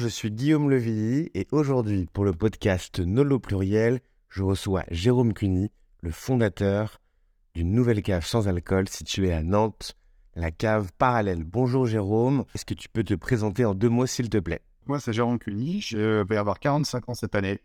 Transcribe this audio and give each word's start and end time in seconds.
je 0.00 0.08
suis 0.08 0.30
Guillaume 0.30 0.70
Levilly 0.70 1.30
et 1.34 1.46
aujourd'hui, 1.52 2.08
pour 2.10 2.24
le 2.24 2.32
podcast 2.32 3.00
Nolo 3.00 3.38
Pluriel, 3.38 4.00
je 4.30 4.42
reçois 4.42 4.82
Jérôme 4.90 5.34
Cuny, 5.34 5.70
le 6.00 6.10
fondateur 6.10 7.02
d'une 7.54 7.72
nouvelle 7.72 8.00
cave 8.00 8.24
sans 8.24 8.48
alcool 8.48 8.88
située 8.88 9.30
à 9.34 9.42
Nantes, 9.42 9.98
la 10.34 10.50
cave 10.50 10.90
Parallèle. 10.96 11.44
Bonjour 11.44 11.84
Jérôme, 11.84 12.46
est-ce 12.54 12.64
que 12.64 12.72
tu 12.72 12.88
peux 12.88 13.04
te 13.04 13.12
présenter 13.12 13.66
en 13.66 13.74
deux 13.74 13.90
mots 13.90 14.06
s'il 14.06 14.30
te 14.30 14.38
plaît? 14.38 14.62
Moi 14.86 15.00
c'est 15.00 15.12
Jérôme 15.12 15.38
Cuny, 15.38 15.82
je 15.82 16.22
vais 16.22 16.38
avoir 16.38 16.60
45 16.60 17.10
ans 17.10 17.14
cette 17.14 17.34
année. 17.34 17.60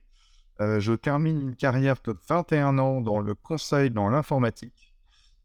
Euh, 0.59 0.81
je 0.81 0.91
termine 0.91 1.39
une 1.39 1.55
carrière 1.55 1.95
de 2.03 2.17
21 2.27 2.77
ans 2.79 2.99
dans 2.99 3.21
le 3.21 3.33
conseil 3.33 3.91
dans 3.91 4.09
l'informatique. 4.09 4.93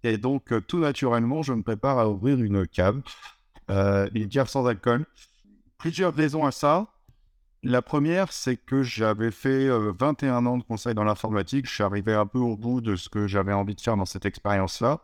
Et 0.02 0.18
donc 0.18 0.52
euh, 0.52 0.60
tout 0.60 0.80
naturellement, 0.80 1.42
je 1.42 1.52
me 1.52 1.62
prépare 1.62 2.00
à 2.00 2.08
ouvrir 2.08 2.42
une 2.42 2.66
cave, 2.66 3.00
euh, 3.70 4.10
une 4.12 4.28
cave 4.28 4.48
sans 4.48 4.66
alcool 4.66 5.06
plusieurs 5.80 6.14
raisons 6.14 6.44
à 6.44 6.52
ça. 6.52 6.88
La 7.62 7.80
première, 7.80 8.32
c'est 8.32 8.56
que 8.56 8.82
j'avais 8.82 9.30
fait 9.30 9.68
21 9.68 10.44
euh, 10.46 10.48
ans 10.48 10.58
de 10.58 10.62
conseil 10.62 10.94
dans 10.94 11.04
l'informatique. 11.04 11.66
Je 11.66 11.72
suis 11.72 11.82
arrivé 11.82 12.12
un 12.12 12.26
peu 12.26 12.38
au 12.38 12.56
bout 12.56 12.82
de 12.82 12.96
ce 12.96 13.08
que 13.08 13.26
j'avais 13.26 13.54
envie 13.54 13.74
de 13.74 13.80
faire 13.80 13.96
dans 13.96 14.04
cette 14.04 14.26
expérience-là. 14.26 15.00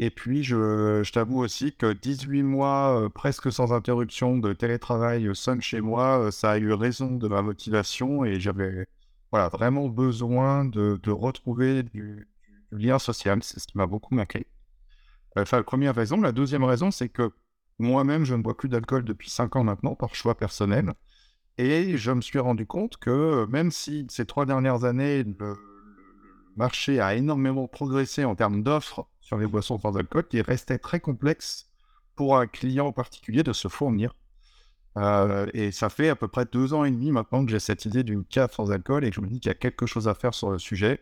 Et 0.00 0.10
puis, 0.10 0.42
je, 0.42 1.08
t'avoue 1.10 1.38
aussi 1.38 1.72
que 1.72 1.92
18 1.92 2.42
mois 2.42 3.00
euh, 3.00 3.08
presque 3.08 3.52
sans 3.52 3.72
interruption 3.72 4.38
de 4.38 4.52
télétravail 4.52 5.30
seul 5.34 5.60
chez 5.60 5.80
moi, 5.80 6.18
euh, 6.18 6.30
ça 6.32 6.52
a 6.52 6.58
eu 6.58 6.72
raison 6.72 7.12
de 7.12 7.28
ma 7.28 7.42
motivation 7.42 8.24
et 8.24 8.40
j'avais 8.40 8.86
voilà, 9.30 9.48
vraiment 9.48 9.88
besoin 9.88 10.64
de, 10.64 11.10
retrouver 11.10 11.84
du, 11.84 12.28
lien 12.72 12.98
social. 12.98 13.42
C'est 13.42 13.60
ce 13.60 13.68
qui 13.68 13.78
m'a 13.78 13.86
beaucoup 13.86 14.14
marqué. 14.14 14.46
Enfin, 15.36 15.62
première 15.62 15.94
raison. 15.94 16.20
La 16.20 16.32
deuxième 16.32 16.64
raison, 16.64 16.90
c'est 16.90 17.08
que 17.08 17.30
moi-même, 17.78 18.24
je 18.24 18.34
ne 18.34 18.42
bois 18.42 18.56
plus 18.56 18.68
d'alcool 18.68 19.04
depuis 19.04 19.30
5 19.30 19.56
ans 19.56 19.64
maintenant, 19.64 19.94
par 19.94 20.14
choix 20.14 20.36
personnel. 20.36 20.92
Et 21.58 21.96
je 21.96 22.12
me 22.12 22.20
suis 22.20 22.38
rendu 22.38 22.66
compte 22.66 22.96
que 22.98 23.46
même 23.46 23.70
si 23.70 24.06
ces 24.10 24.26
trois 24.26 24.46
dernières 24.46 24.84
années, 24.84 25.24
le, 25.24 25.56
marché 26.58 27.00
a 27.00 27.14
énormément 27.14 27.68
progressé 27.68 28.24
en 28.24 28.34
termes 28.34 28.62
d'offres 28.62 29.08
sur 29.20 29.38
les 29.38 29.46
boissons 29.46 29.78
sans 29.78 29.96
alcool, 29.96 30.24
il 30.32 30.42
restait 30.42 30.78
très 30.78 31.00
complexe 31.00 31.70
pour 32.16 32.36
un 32.36 32.46
client 32.46 32.92
particulier 32.92 33.42
de 33.42 33.52
se 33.52 33.68
fournir. 33.68 34.14
Euh, 34.96 35.46
et 35.54 35.70
ça 35.70 35.88
fait 35.88 36.08
à 36.08 36.16
peu 36.16 36.26
près 36.26 36.44
deux 36.44 36.74
ans 36.74 36.84
et 36.84 36.90
demi 36.90 37.12
maintenant 37.12 37.44
que 37.44 37.50
j'ai 37.52 37.60
cette 37.60 37.84
idée 37.84 38.02
d'une 38.02 38.24
cave 38.24 38.52
sans 38.52 38.72
alcool 38.72 39.04
et 39.04 39.10
que 39.10 39.16
je 39.16 39.20
me 39.20 39.28
dis 39.28 39.38
qu'il 39.38 39.48
y 39.48 39.52
a 39.52 39.54
quelque 39.54 39.86
chose 39.86 40.08
à 40.08 40.14
faire 40.14 40.34
sur 40.34 40.50
le 40.50 40.58
sujet. 40.58 41.00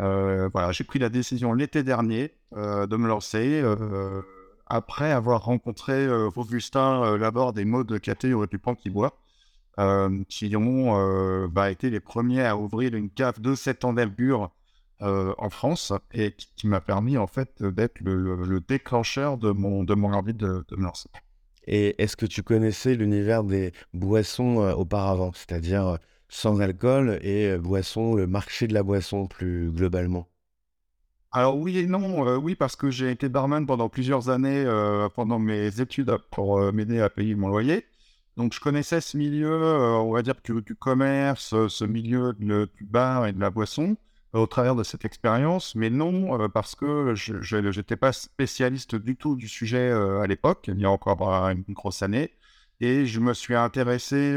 Euh, 0.00 0.48
voilà, 0.52 0.72
j'ai 0.72 0.84
pris 0.84 0.98
la 0.98 1.08
décision 1.08 1.52
l'été 1.52 1.84
dernier 1.84 2.34
euh, 2.56 2.86
de 2.86 2.96
me 2.96 3.06
lancer 3.06 3.62
après 4.70 5.10
avoir 5.10 5.44
rencontré 5.44 5.92
euh, 5.92 6.30
Augustin 6.36 7.02
euh, 7.02 7.18
Laborde 7.18 7.58
et 7.58 7.64
Maud 7.64 8.00
Caté 8.00 8.32
au 8.32 8.40
République 8.40 8.78
qui 8.78 8.88
boit, 8.88 9.18
euh, 9.78 10.22
qui 10.28 10.56
ont 10.56 11.48
bah, 11.48 11.70
été 11.70 11.90
les 11.90 12.00
premiers 12.00 12.44
à 12.44 12.56
ouvrir 12.56 12.94
une 12.94 13.10
cave 13.10 13.40
de 13.40 13.54
cette 13.54 13.84
envergure 13.84 14.50
en 15.02 15.48
France 15.48 15.94
et 16.12 16.32
qui, 16.32 16.66
m'a 16.66 16.82
permis 16.82 17.16
en 17.16 17.26
fait 17.26 17.62
d'être 17.62 18.02
le, 18.02 18.60
déclencheur 18.60 19.38
de 19.38 19.50
mon, 19.50 19.82
de 19.82 19.94
mon 19.94 20.12
envie 20.12 20.34
de, 20.34 20.62
de 20.68 20.76
me 20.76 20.82
lancer. 20.82 21.08
Et 21.66 22.02
est-ce 22.02 22.18
que 22.18 22.26
tu 22.26 22.42
connaissais 22.42 22.94
l'univers 22.94 23.42
des 23.42 23.72
boissons 23.94 24.56
auparavant, 24.76 25.32
c'est-à-dire 25.32 25.96
sans 26.28 26.60
alcool 26.60 27.18
et 27.22 27.56
boissons, 27.56 28.14
le 28.14 28.26
marché 28.26 28.66
de 28.66 28.74
la 28.74 28.82
boisson 28.82 29.26
plus 29.26 29.70
globalement? 29.70 30.29
Alors 31.32 31.56
oui 31.56 31.78
et 31.78 31.86
non, 31.86 32.26
euh, 32.26 32.36
oui 32.36 32.56
parce 32.56 32.74
que 32.74 32.90
j'ai 32.90 33.10
été 33.10 33.28
barman 33.28 33.64
pendant 33.64 33.88
plusieurs 33.88 34.30
années 34.30 34.64
euh, 34.66 35.08
pendant 35.08 35.38
mes 35.38 35.80
études 35.80 36.16
pour 36.32 36.58
euh, 36.58 36.72
m'aider 36.72 37.00
à 37.00 37.08
payer 37.08 37.36
mon 37.36 37.48
loyer. 37.48 37.86
Donc 38.36 38.52
je 38.52 38.60
connaissais 38.60 39.00
ce 39.00 39.16
milieu, 39.16 39.50
on 39.52 40.12
va 40.12 40.22
dire 40.22 40.34
du, 40.42 40.74
commerce, 40.74 41.54
ce 41.68 41.84
milieu 41.84 42.32
du 42.34 42.84
bar 42.84 43.26
et 43.26 43.32
de 43.32 43.40
la 43.40 43.50
boisson 43.50 43.96
au 44.32 44.46
travers 44.46 44.74
de 44.76 44.82
cette 44.82 45.04
expérience, 45.04 45.74
mais 45.74 45.90
non 45.90 46.48
parce 46.48 46.74
que 46.74 47.14
je 47.14 47.56
n'étais 47.56 47.96
pas 47.96 48.12
spécialiste 48.12 48.94
du 48.94 49.16
tout 49.16 49.36
du 49.36 49.48
sujet 49.48 49.90
à 49.90 50.26
l'époque, 50.26 50.66
il 50.68 50.80
y 50.80 50.84
a 50.86 50.90
encore 50.90 51.20
une 51.50 51.64
grosse 51.70 52.02
année, 52.02 52.32
et 52.80 53.04
je 53.06 53.20
me 53.20 53.34
suis 53.34 53.56
intéressé 53.56 54.34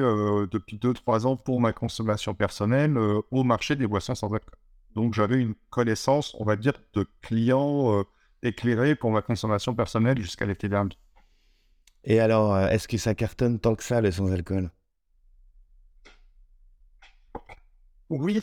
depuis 0.51 0.77
2-3 0.77 1.25
ans 1.27 1.37
pour 1.37 1.61
ma 1.61 1.71
consommation 1.71 2.33
personnelle 2.33 2.97
au 3.31 3.43
marché 3.43 3.75
des 3.75 3.87
boissons 3.87 4.15
sans 4.15 4.33
alcool. 4.33 4.62
Donc 4.95 5.13
j'avais 5.13 5.39
une 5.39 5.55
connaissance, 5.69 6.35
on 6.39 6.45
va 6.45 6.55
dire, 6.55 6.73
de 6.93 7.07
clients 7.21 7.99
euh, 7.99 8.03
éclairés 8.41 8.95
pour 8.95 9.11
ma 9.11 9.21
consommation 9.21 9.73
personnelle 9.73 10.19
jusqu'à 10.19 10.45
l'été 10.45 10.69
dernier. 10.69 10.97
Et 12.03 12.19
alors, 12.19 12.53
euh, 12.53 12.67
est-ce 12.67 12.87
que 12.87 12.97
ça 12.97 13.15
cartonne 13.15 13.59
tant 13.59 13.75
que 13.75 13.83
ça, 13.83 14.01
le 14.01 14.11
sans-alcool? 14.11 14.69
Oui, 18.09 18.41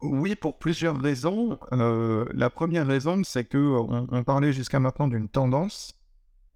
oui, 0.00 0.34
pour 0.34 0.58
plusieurs 0.58 0.98
raisons. 1.00 1.58
Euh, 1.72 2.24
la 2.32 2.50
première 2.50 2.86
raison, 2.86 3.22
c'est 3.22 3.44
que 3.44 3.58
on, 3.58 4.24
parlait 4.24 4.52
jusqu'à 4.52 4.80
maintenant 4.80 5.06
d'une 5.06 5.28
tendance, 5.28 5.94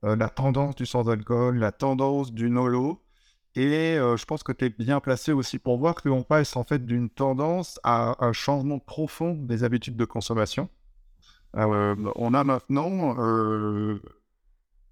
la 0.02 0.28
tendance 0.28 0.74
du 0.74 0.86
sans-alcool, 0.86 1.58
la 1.58 1.72
tendance 1.72 2.32
du 2.32 2.50
nolo. 2.50 3.02
Et 3.58 3.96
je 3.96 4.24
pense 4.24 4.44
que 4.44 4.52
tu 4.52 4.66
es 4.66 4.70
bien 4.70 5.00
placé 5.00 5.32
aussi 5.32 5.58
pour 5.58 5.78
voir 5.78 5.96
qu'on 5.96 6.22
passe 6.22 6.54
en 6.54 6.62
fait 6.62 6.86
d'une 6.86 7.10
tendance 7.10 7.80
à 7.82 8.24
un 8.24 8.32
changement 8.32 8.78
profond 8.78 9.34
des 9.34 9.64
habitudes 9.64 9.96
de 9.96 10.04
consommation. 10.04 10.68
on 11.54 12.34
a 12.34 12.44
maintenant 12.44 13.16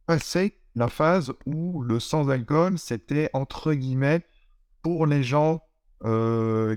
passé 0.06 0.58
la 0.74 0.88
phase 0.88 1.32
où 1.46 1.80
le 1.82 2.00
sans-alcool, 2.00 2.76
c'était 2.76 3.30
entre 3.34 3.72
guillemets 3.72 4.26
pour 4.82 5.06
les 5.06 5.22
gens 5.22 5.62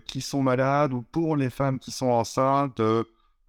qui 0.05 0.21
sont 0.21 0.43
malades 0.43 0.93
ou 0.93 1.01
pour 1.01 1.35
les 1.35 1.49
femmes 1.49 1.79
qui 1.79 1.89
sont 1.89 2.11
enceintes. 2.11 2.79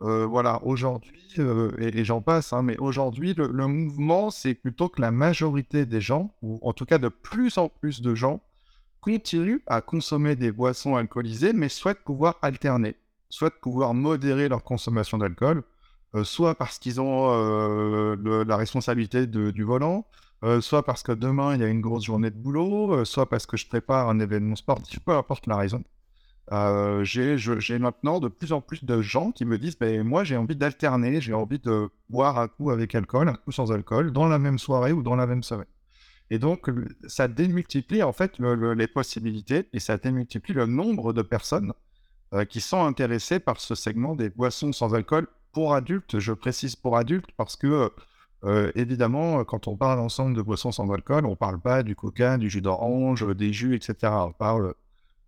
Euh, 0.03 0.25
voilà, 0.27 0.65
aujourd'hui, 0.65 1.21
euh, 1.39 1.73
et, 1.79 2.05
j'en 2.05 2.23
passe, 2.23 2.55
hein, 2.55 2.63
mais 2.63 2.79
aujourd'hui, 2.79 3.35
le, 3.35 3.67
mouvement, 3.67 4.31
c'est 4.31 4.55
plutôt 4.55 4.89
que 4.89 5.01
la 5.01 5.11
majorité 5.11 5.85
des 5.85 6.01
gens, 6.01 6.35
ou 6.41 6.59
en 6.63 6.73
tout 6.73 6.87
cas 6.87 6.97
de 6.99 7.09
plus 7.09 7.59
en 7.59 7.69
plus 7.69 8.01
de 8.01 8.15
gens, 8.15 8.41
continuent 9.03 9.61
à 9.67 9.83
consommer 9.83 10.37
des 10.37 10.53
boissons 10.53 10.97
alcoolisées, 10.97 11.53
mais 11.53 11.69
souhaitent 11.69 12.03
pouvoir 12.03 12.39
alterner, 12.41 12.97
souhaitent 13.29 13.61
pouvoir 13.61 13.93
modérer 13.93 14.49
leur 14.49 14.65
consommation 14.65 15.19
d'alcool, 15.19 15.65
euh, 16.15 16.25
soit 16.25 16.55
parce 16.55 16.79
qu'ils 16.79 17.01
ont 17.01 17.29
la 18.25 18.57
responsabilité 18.57 19.27
du 19.27 19.63
volant, 19.65 20.07
soit 20.61 20.83
parce 20.83 21.03
que 21.03 21.13
demain, 21.13 21.55
il 21.55 21.61
y 21.61 21.65
a 21.65 21.69
une 21.69 21.83
grosse 21.83 22.05
journée 22.05 22.31
de 22.31 22.39
boulot, 22.39 23.05
soit 23.05 23.29
parce 23.29 23.45
que 23.47 23.59
je 23.59 23.67
prépare 23.69 24.09
un 24.09 24.19
événement 24.19 24.57
sportif, 24.57 25.01
peu 25.01 25.13
importe 25.13 25.47
la 25.47 25.57
raison. 25.57 25.85
Euh, 26.53 27.05
j'ai 27.05 27.79
maintenant 27.79 28.19
de 28.19 28.27
plus 28.27 28.53
en 28.53 28.61
plus 28.61 28.85
de 28.85 29.01
gens 29.01 29.31
qui 29.31 29.45
me 29.45 29.57
disent 29.57 29.79
ben, 29.79 30.03
Moi, 30.03 30.25
j'ai 30.25 30.37
envie 30.37 30.57
d'alterner, 30.57 31.21
j'ai 31.21 31.33
envie 31.33 31.61
de 31.61 31.89
boire 32.09 32.39
un 32.39 32.49
coup 32.49 32.71
avec 32.71 32.95
alcool, 32.95 33.29
un 33.29 33.35
coup 33.35 33.53
sans 33.53 33.71
alcool, 33.71 34.13
dans 34.13 34.27
la 34.27 34.39
même 34.39 34.59
soirée 34.59 34.93
ou 34.93 35.03
dans 35.03 35.15
la 35.15 35.27
même 35.27 35.45
semaine. 35.45 35.67
Et 36.31 36.39
donc, 36.39 36.71
ça 37.07 37.29
démultiplie 37.29 38.03
en 38.03 38.13
fait 38.13 38.39
les 38.39 38.87
possibilités 38.87 39.69
et 39.73 39.81
ça 39.81 39.97
démultiplie 39.97 40.55
le 40.55 40.67
nombre 40.67 41.13
de 41.13 41.23
personnes 41.23 41.73
euh, 42.35 42.45
qui 42.45 42.61
sont 42.61 42.85
intéressées 42.85 43.41
par 43.41 43.61
ce 43.61 43.75
segment 43.75 44.15
des 44.15 44.31
boissons 44.31 44.73
sans 44.73 44.95
alcool 44.95 45.27
pour 45.53 45.75
adultes. 45.75 46.19
Je 46.19 46.33
précise 46.33 46.77
pour 46.77 46.97
adultes 46.97 47.31
parce 47.37 47.57
que, 47.57 47.91
euh, 48.45 48.73
évidemment, 48.75 49.45
quand 49.45 49.69
on 49.69 49.77
parle 49.77 50.01
ensemble 50.01 50.37
de 50.37 50.43
boissons 50.43 50.73
sans 50.73 50.91
alcool, 50.93 51.27
on 51.27 51.31
ne 51.31 51.35
parle 51.37 51.61
pas 51.61 51.83
du 51.83 51.95
coca, 51.95 52.39
du 52.39 52.51
jus 52.51 52.63
d'orange, 52.63 53.27
des 53.37 53.53
jus, 53.53 53.75
etc. 53.75 53.95
On 54.03 54.33
parle 54.33 54.75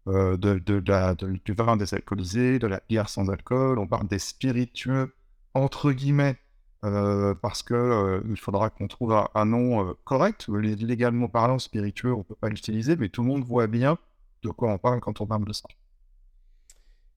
euh, 0.08 0.36
de, 0.36 0.58
du 0.58 1.52
vin 1.52 1.76
désalcoolisé, 1.76 2.58
de 2.58 2.66
la 2.66 2.80
bière 2.88 3.08
sans 3.08 3.30
alcool, 3.30 3.78
on 3.78 3.86
parle 3.86 4.08
des 4.08 4.18
spiritueux, 4.18 5.14
entre 5.54 5.92
guillemets, 5.92 6.38
euh, 6.84 7.34
parce 7.36 7.62
que 7.62 7.74
euh, 7.74 8.20
il 8.28 8.36
faudra 8.36 8.68
qu'on 8.70 8.88
trouve 8.88 9.14
un, 9.32 9.44
nom 9.44 9.94
correct. 10.04 10.48
Légalement 10.48 11.28
parlant, 11.28 11.60
spiritueux, 11.60 12.12
on 12.12 12.18
ne 12.18 12.22
peut 12.24 12.34
pas 12.34 12.48
l'utiliser, 12.48 12.96
mais 12.96 13.10
tout 13.10 13.22
le 13.22 13.28
monde 13.28 13.44
voit 13.44 13.68
bien 13.68 13.96
de 14.42 14.48
quoi 14.48 14.72
on 14.72 14.78
parle 14.78 14.98
quand 14.98 15.20
on 15.20 15.26
parle 15.26 15.44
de 15.44 15.52
ça. 15.52 15.68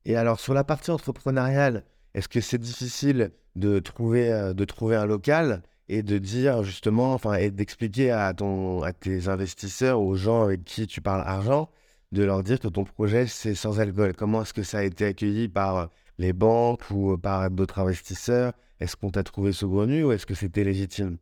Et 0.06 0.15
alors, 0.15 0.39
sur 0.39 0.54
la 0.54 0.63
partie 0.63 0.92
entrepreneuriale, 0.92 1.86
est-ce 2.13 2.27
que 2.27 2.39
c'est 2.39 2.60
difficile 2.60 3.31
de 3.56 3.80
trouver, 3.80 4.54
de 4.54 4.65
trouver 4.65 4.95
un 4.95 5.07
local 5.07 5.63
et 5.89 6.04
de 6.04 6.19
dire 6.19 6.62
justement, 6.62 7.15
enfin, 7.15 7.33
et 7.33 7.50
d'expliquer 7.50 8.12
à, 8.12 8.31
ton, 8.36 8.83
à 8.83 8.94
tes 8.94 9.27
investisseurs, 9.27 10.00
aux 10.00 10.15
gens 10.15 10.44
avec 10.44 10.63
qui 10.63 10.86
tu 10.86 11.01
parles 11.01 11.24
argent, 11.25 11.71
de 12.12 12.24
leur 12.24 12.44
dire 12.44 12.60
que 12.60 12.68
ton 12.68 12.84
projet, 12.84 13.28
c'est 13.28 13.56
sans 13.56 13.80
alcool. 13.80 14.13
Comment 14.16 14.42
est-ce 14.42 14.54
que 14.54 14.63
ça 14.63 14.80
a 14.80 14.84
été 14.84 15.06
accueilli 15.06 15.48
par 15.48 15.78
euh, 15.78 15.86
les 16.18 16.34
banques 16.34 16.90
ou 16.92 17.13
euh, 17.13 17.18
par 17.18 17.50
d'autres 17.50 17.80
investisseurs? 17.80 18.54
Est-ce 18.80 18.96
qu'on 18.96 19.12
t'a 19.12 19.24
trouvé 19.24 19.52
saugrenu 19.52 20.04
ou 20.04 20.12
est-ce 20.12 20.25
que 20.25 20.34
c'était 20.36 20.63
légitime? 20.63 21.18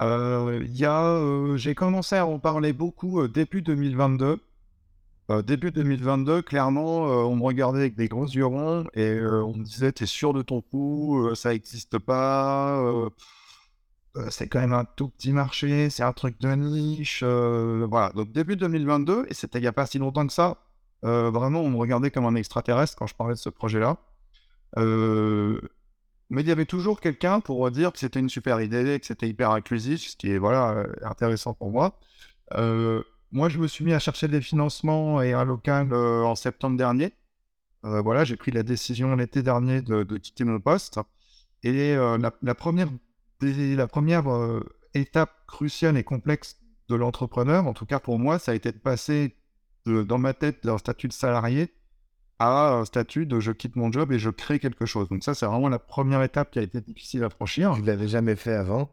Euh, 0.00 0.64
a, 0.84 1.56
J'ai 1.56 1.74
commencé 1.74 2.16
à 2.16 2.26
en 2.26 2.38
parler 2.38 2.72
beaucoup 2.72 3.26
début 3.28 3.62
2022. 3.62 4.38
début 5.44 5.70
2022, 5.70 6.42
clairement, 6.42 7.02
on 7.02 7.36
me 7.36 7.42
regardait 7.42 7.80
avec 7.80 7.96
des 7.96 8.08
gros 8.08 8.26
yeux 8.26 8.46
ronds 8.46 8.84
et 8.94 9.18
on 9.20 9.54
me 9.54 9.62
disait 9.64 9.92
T'es 9.92 10.06
sûr 10.06 10.32
de 10.32 10.42
ton 10.42 10.60
coup? 10.60 11.34
Ça 11.34 11.50
n'existe 11.50 11.98
pas 11.98 12.82
c'est 14.30 14.48
quand 14.48 14.60
même 14.60 14.72
un 14.72 14.84
tout 14.84 15.08
petit 15.08 15.32
marché, 15.32 15.90
c'est 15.90 16.02
un 16.02 16.12
truc 16.12 16.40
de 16.40 16.48
niche. 16.54 17.22
voilà, 17.22 18.10
donc 18.14 18.32
début 18.32 18.56
2022, 18.56 19.26
et 19.28 19.34
c'était 19.34 19.58
il 19.58 19.62
n'y 19.62 19.68
a 19.68 19.72
pas 19.72 19.86
si 19.86 19.98
longtemps 19.98 20.26
que 20.26 20.32
ça, 20.32 20.58
vraiment, 21.02 21.60
on 21.60 21.70
me 21.70 21.76
regardait 21.76 22.10
comme 22.10 22.26
un 22.26 22.34
extraterrestre 22.34 22.96
quand 22.96 23.06
je 23.06 23.14
parlais 23.14 23.34
de 23.34 23.38
ce 23.38 23.48
projet-là. 23.50 23.98
mais 24.76 26.42
il 26.42 26.48
y 26.48 26.52
avait 26.52 26.66
toujours 26.66 27.00
quelqu'un 27.00 27.40
pour 27.40 27.70
dire 27.70 27.92
que 27.92 27.98
c'était 27.98 28.20
une 28.20 28.28
super 28.28 28.60
idée, 28.60 28.98
que 29.00 29.06
c'était 29.06 29.28
hyper 29.28 29.50
inclusif, 29.50 30.00
ce 30.10 30.16
qui 30.16 30.30
est 30.30 30.38
voilà, 30.38 30.86
intéressant 31.02 31.54
pour 31.54 31.70
moi. 31.70 31.98
moi, 33.32 33.48
je 33.48 33.58
me 33.58 33.66
suis 33.68 33.84
mis 33.84 33.92
à 33.92 33.98
chercher 33.98 34.28
des 34.28 34.40
financements 34.40 35.22
et 35.22 35.32
un 35.32 35.44
local 35.44 35.92
en 35.94 36.34
septembre 36.34 36.76
dernier. 36.76 37.12
voilà, 37.82 38.24
j'ai 38.24 38.36
pris 38.36 38.50
la 38.50 38.62
décision 38.62 39.14
l'été 39.16 39.42
dernier 39.42 39.82
de, 39.82 40.16
quitter 40.18 40.44
mon 40.44 40.60
poste. 40.60 40.98
Et 41.62 41.94
la, 41.94 42.54
première, 42.54 42.88
la 43.42 43.86
première 43.86 44.24
étape 44.94 45.32
cruciale 45.46 45.96
et 45.96 46.04
complexe 46.04 46.60
de 46.88 46.94
l'entrepreneur, 46.94 47.66
en 47.66 47.72
tout 47.72 47.86
cas 47.86 48.00
pour 48.00 48.18
moi, 48.18 48.38
ça 48.38 48.52
a 48.52 48.54
été 48.54 48.72
de 48.72 48.78
passer 48.78 49.36
dans 49.86 50.18
ma 50.18 50.34
tête 50.34 50.64
d'un 50.64 50.78
statut 50.78 51.08
de 51.08 51.12
salarié 51.12 51.72
à 52.38 52.72
un 52.72 52.84
statut 52.86 53.26
de 53.26 53.38
je 53.38 53.52
quitte 53.52 53.76
mon 53.76 53.92
job 53.92 54.12
et 54.12 54.18
je 54.18 54.30
crée 54.30 54.58
quelque 54.58 54.86
chose. 54.86 55.08
Donc 55.10 55.22
ça, 55.22 55.34
c'est 55.34 55.46
vraiment 55.46 55.68
la 55.68 55.78
première 55.78 56.22
étape 56.22 56.50
qui 56.50 56.58
a 56.58 56.62
été 56.62 56.80
difficile 56.80 57.22
à 57.22 57.28
franchir. 57.28 57.74
Tu 57.74 57.82
ne 57.82 57.86
l'avais 57.86 58.08
jamais 58.08 58.34
fait 58.34 58.54
avant? 58.54 58.90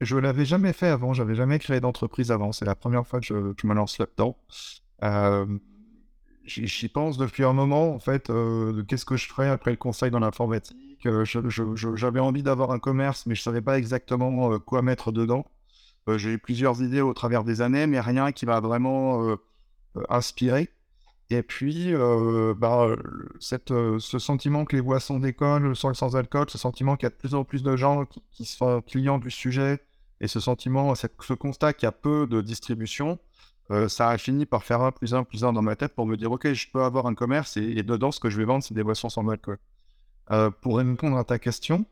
Je 0.00 0.16
l'avais 0.16 0.44
jamais 0.44 0.72
fait 0.72 0.86
avant. 0.86 1.14
J'avais 1.14 1.34
jamais 1.34 1.58
créé 1.58 1.80
d'entreprise 1.80 2.30
avant. 2.30 2.52
C'est 2.52 2.64
la 2.64 2.76
première 2.76 3.04
fois 3.06 3.18
que 3.20 3.26
je, 3.26 3.66
me 3.66 3.74
lance 3.74 3.98
là-dedans. 3.98 4.38
Euh, 5.02 5.46
J'y 6.44 6.88
pense 6.88 7.18
depuis 7.18 7.42
un 7.42 7.52
moment, 7.52 7.92
en 7.92 7.98
fait, 7.98 8.30
euh, 8.30 8.84
qu'est-ce 8.84 9.04
que 9.04 9.16
je 9.16 9.26
ferais 9.26 9.48
après 9.48 9.72
le 9.72 9.76
conseil 9.76 10.12
dans 10.12 10.20
l'informatique. 10.20 10.76
J'avais 11.04 12.20
envie 12.20 12.42
d'avoir 12.42 12.70
un 12.70 12.78
commerce, 12.78 13.26
mais 13.26 13.34
je 13.34 13.40
ne 13.40 13.44
savais 13.44 13.60
pas 13.60 13.78
exactement 13.78 14.52
euh, 14.52 14.58
quoi 14.58 14.82
mettre 14.82 15.12
dedans. 15.12 15.46
Euh, 16.08 16.18
j'ai 16.18 16.32
eu 16.32 16.38
plusieurs 16.38 16.82
idées 16.82 17.00
au 17.00 17.14
travers 17.14 17.44
des 17.44 17.60
années, 17.60 17.86
mais 17.86 18.00
rien 18.00 18.32
qui 18.32 18.46
m'a 18.46 18.60
vraiment 18.60 19.28
euh, 19.28 19.36
inspiré. 20.08 20.70
Et 21.28 21.42
puis, 21.42 21.92
bah, 22.56 22.86
ce 23.40 24.18
sentiment 24.20 24.64
que 24.64 24.76
les 24.76 24.82
boissons 24.82 25.18
d'école 25.18 25.74
sont 25.74 25.92
sans 25.92 26.14
alcool, 26.14 26.48
ce 26.48 26.56
sentiment 26.56 26.96
qu'il 26.96 27.06
y 27.06 27.08
a 27.08 27.10
de 27.10 27.16
plus 27.16 27.34
en 27.34 27.42
plus 27.42 27.64
de 27.64 27.76
gens 27.76 28.04
qui, 28.30 28.44
sont 28.44 28.80
clients 28.82 29.18
du 29.18 29.32
sujet, 29.32 29.80
et 30.20 30.28
ce 30.28 30.38
sentiment, 30.38 30.94
ce 30.94 31.32
constat 31.34 31.72
qu'il 31.72 31.86
y 31.86 31.88
a 31.88 31.92
peu 31.92 32.28
de 32.28 32.40
distribution, 32.40 33.18
ça 33.88 34.10
a 34.10 34.18
fini 34.18 34.46
par 34.46 34.62
faire 34.62 34.82
un 34.82 34.92
plus 34.92 35.14
un 35.14 35.24
plus 35.24 35.44
un 35.44 35.52
dans 35.52 35.62
ma 35.62 35.74
tête 35.74 35.96
pour 35.96 36.06
me 36.06 36.16
dire, 36.16 36.30
OK, 36.30 36.52
je 36.52 36.70
peux 36.70 36.84
avoir 36.84 37.06
un 37.06 37.16
commerce 37.16 37.56
et, 37.56 37.82
dedans, 37.82 38.12
ce 38.12 38.20
que 38.20 38.30
je 38.30 38.38
vais 38.38 38.44
vendre, 38.44 38.62
c'est 38.62 38.74
des 38.74 38.84
boissons 38.84 39.08
sans 39.08 39.28
alcool. 39.28 39.58
Pour 40.60 40.78
répondre 40.78 41.16
à 41.16 41.24
ta 41.24 41.38
question, 41.38 41.86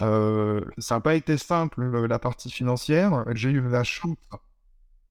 euh, 0.00 0.62
ça 0.78 0.96
n'a 0.96 1.00
pas 1.00 1.14
été 1.14 1.36
simple 1.36 1.84
la 2.06 2.18
partie 2.18 2.50
financière. 2.50 3.24
J'ai 3.34 3.50
eu 3.50 3.60
la 3.60 3.84
chance 3.84 4.16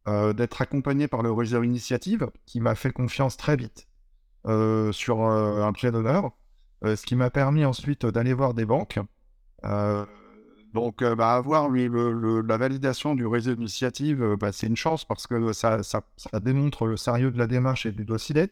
euh, 0.08 0.34
d'être 0.34 0.62
accompagné 0.62 1.08
par 1.08 1.22
le 1.22 1.32
réseau 1.32 1.64
Initiative 1.64 2.30
qui 2.46 2.60
m'a 2.60 2.76
fait 2.76 2.92
confiance 2.92 3.38
très 3.38 3.56
vite 3.56 3.88
euh, 4.48 4.92
sur 4.92 5.22
un 5.22 5.72
prêt 5.74 5.92
d'honneur, 5.92 6.32
ce 6.84 7.06
qui 7.06 7.16
m'a 7.16 7.30
permis 7.30 7.66
ensuite 7.66 8.06
d'aller 8.06 8.34
voir 8.34 8.54
des 8.54 8.66
banques. 8.66 9.00
donc, 10.74 11.04
bah, 11.04 11.36
avoir 11.36 11.70
la 11.70 12.58
validation 12.58 13.14
du 13.16 13.28
réseau 13.28 13.54
Initiative, 13.54 14.36
bah, 14.40 14.52
c'est 14.52 14.68
une 14.68 14.78
chance 14.78 15.06
parce 15.06 15.28
que 15.28 15.54
ça, 15.54 15.84
ça, 15.84 16.02
démontre 16.40 16.88
le 16.88 16.98
sérieux 16.98 17.32
de 17.32 17.38
la 17.38 17.48
démarche 17.48 17.86
et 17.86 17.92
du 17.92 18.04
dossier. 18.04 18.52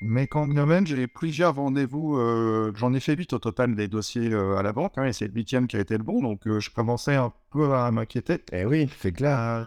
Mais 0.00 0.26
quand 0.26 0.46
même, 0.46 0.86
j'ai 0.86 1.06
plusieurs 1.06 1.54
rendez-vous. 1.54 2.16
Euh, 2.18 2.72
j'en 2.74 2.92
ai 2.92 3.00
fait 3.00 3.16
8 3.16 3.32
au 3.32 3.38
total 3.38 3.74
des 3.74 3.88
dossiers 3.88 4.32
euh, 4.32 4.56
à 4.56 4.62
la 4.62 4.72
banque, 4.72 4.98
hein, 4.98 5.04
et 5.04 5.12
c'est 5.12 5.26
le 5.26 5.32
huitième 5.32 5.66
qui 5.66 5.76
a 5.76 5.80
été 5.80 5.96
le 5.96 6.04
bon, 6.04 6.20
donc 6.22 6.46
euh, 6.46 6.60
je 6.60 6.70
commençais 6.70 7.14
un 7.14 7.32
peu 7.50 7.72
à 7.74 7.90
m'inquiéter. 7.90 8.42
Eh 8.52 8.64
oui, 8.66 8.90
c'est 9.00 9.12
clair. 9.12 9.66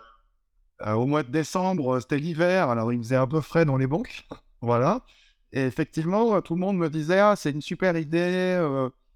au 0.85 1.05
mois 1.07 1.23
de 1.23 1.31
décembre, 1.31 1.99
c'était 1.99 2.19
l'hiver, 2.19 2.69
alors 2.69 2.93
il 2.93 2.99
faisait 2.99 3.15
un 3.15 3.27
peu 3.27 3.41
frais 3.41 3.65
dans 3.65 3.77
les 3.77 3.87
banques. 3.87 4.27
voilà. 4.61 5.03
Et 5.51 5.61
effectivement, 5.61 6.41
tout 6.41 6.53
le 6.53 6.61
monde 6.61 6.77
me 6.77 6.89
disait 6.89 7.19
Ah, 7.19 7.35
c'est 7.35 7.51
une 7.51 7.61
super 7.61 7.97
idée, 7.97 8.59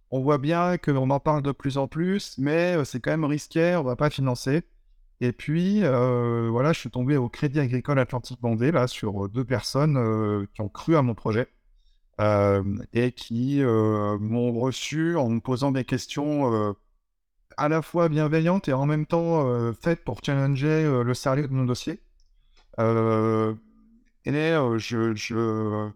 on 0.09 0.21
voit 0.21 0.39
bien 0.39 0.77
qu'on 0.77 1.09
en 1.11 1.19
parle 1.19 1.43
de 1.43 1.51
plus 1.51 1.77
en 1.77 1.87
plus, 1.87 2.35
mais 2.39 2.83
c'est 2.85 2.99
quand 2.99 3.11
même 3.11 3.25
risqué, 3.25 3.75
on 3.75 3.83
va 3.83 3.95
pas 3.95 4.09
financer. 4.09 4.63
Et 5.23 5.31
puis, 5.31 5.85
euh, 5.85 6.49
voilà, 6.51 6.73
je 6.73 6.81
suis 6.81 6.89
tombé 6.89 7.15
au 7.15 7.29
Crédit 7.29 7.61
Agricole 7.61 7.97
Atlantique 7.97 8.39
Vendée, 8.41 8.73
là, 8.73 8.87
sur 8.87 9.29
deux 9.29 9.45
personnes 9.45 9.95
euh, 9.95 10.45
qui 10.53 10.59
ont 10.59 10.67
cru 10.67 10.97
à 10.97 11.01
mon 11.01 11.15
projet 11.15 11.47
euh, 12.19 12.61
et 12.91 13.13
qui 13.13 13.61
m'ont 13.63 14.51
reçu 14.51 15.15
en 15.15 15.29
me 15.29 15.39
posant 15.39 15.71
des 15.71 15.85
questions 15.85 16.75
à 17.55 17.69
la 17.69 17.81
fois 17.81 18.09
bienveillantes 18.09 18.67
et 18.67 18.73
en 18.73 18.85
même 18.85 19.05
temps 19.05 19.73
faites 19.81 20.03
pour 20.03 20.19
challenger 20.21 20.83
le 20.83 21.13
sérieux 21.13 21.47
de 21.47 21.53
mon 21.53 21.63
dossier. 21.63 22.01
et 22.77 23.53
je, 24.25 25.91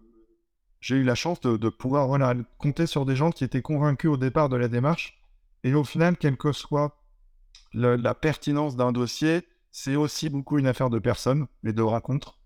j'ai 0.79 0.95
eu 0.95 1.03
la 1.03 1.15
chance 1.15 1.41
de, 1.41 1.69
pouvoir 1.69 2.17
compter 2.59 2.85
sur 2.85 3.05
des 3.05 3.17
gens 3.17 3.31
qui 3.31 3.43
étaient 3.43 3.61
convaincus 3.61 4.09
au 4.09 4.17
départ 4.17 4.47
de 4.47 4.55
la 4.55 4.69
démarche. 4.69 5.21
Et 5.65 5.73
au 5.73 5.83
final, 5.83 6.15
quel 6.15 6.37
que 6.37 6.53
soit 6.53 6.97
la 7.73 8.13
pertinence 8.15 8.75
d'un 8.75 8.91
dossier, 8.91 9.47
c'est 9.71 9.95
aussi 9.95 10.29
beaucoup 10.29 10.57
une 10.57 10.67
affaire 10.67 10.89
de 10.89 10.99
personnes, 10.99 11.47
mais 11.63 11.73
de 11.73 11.81
rencontres. 11.81 12.39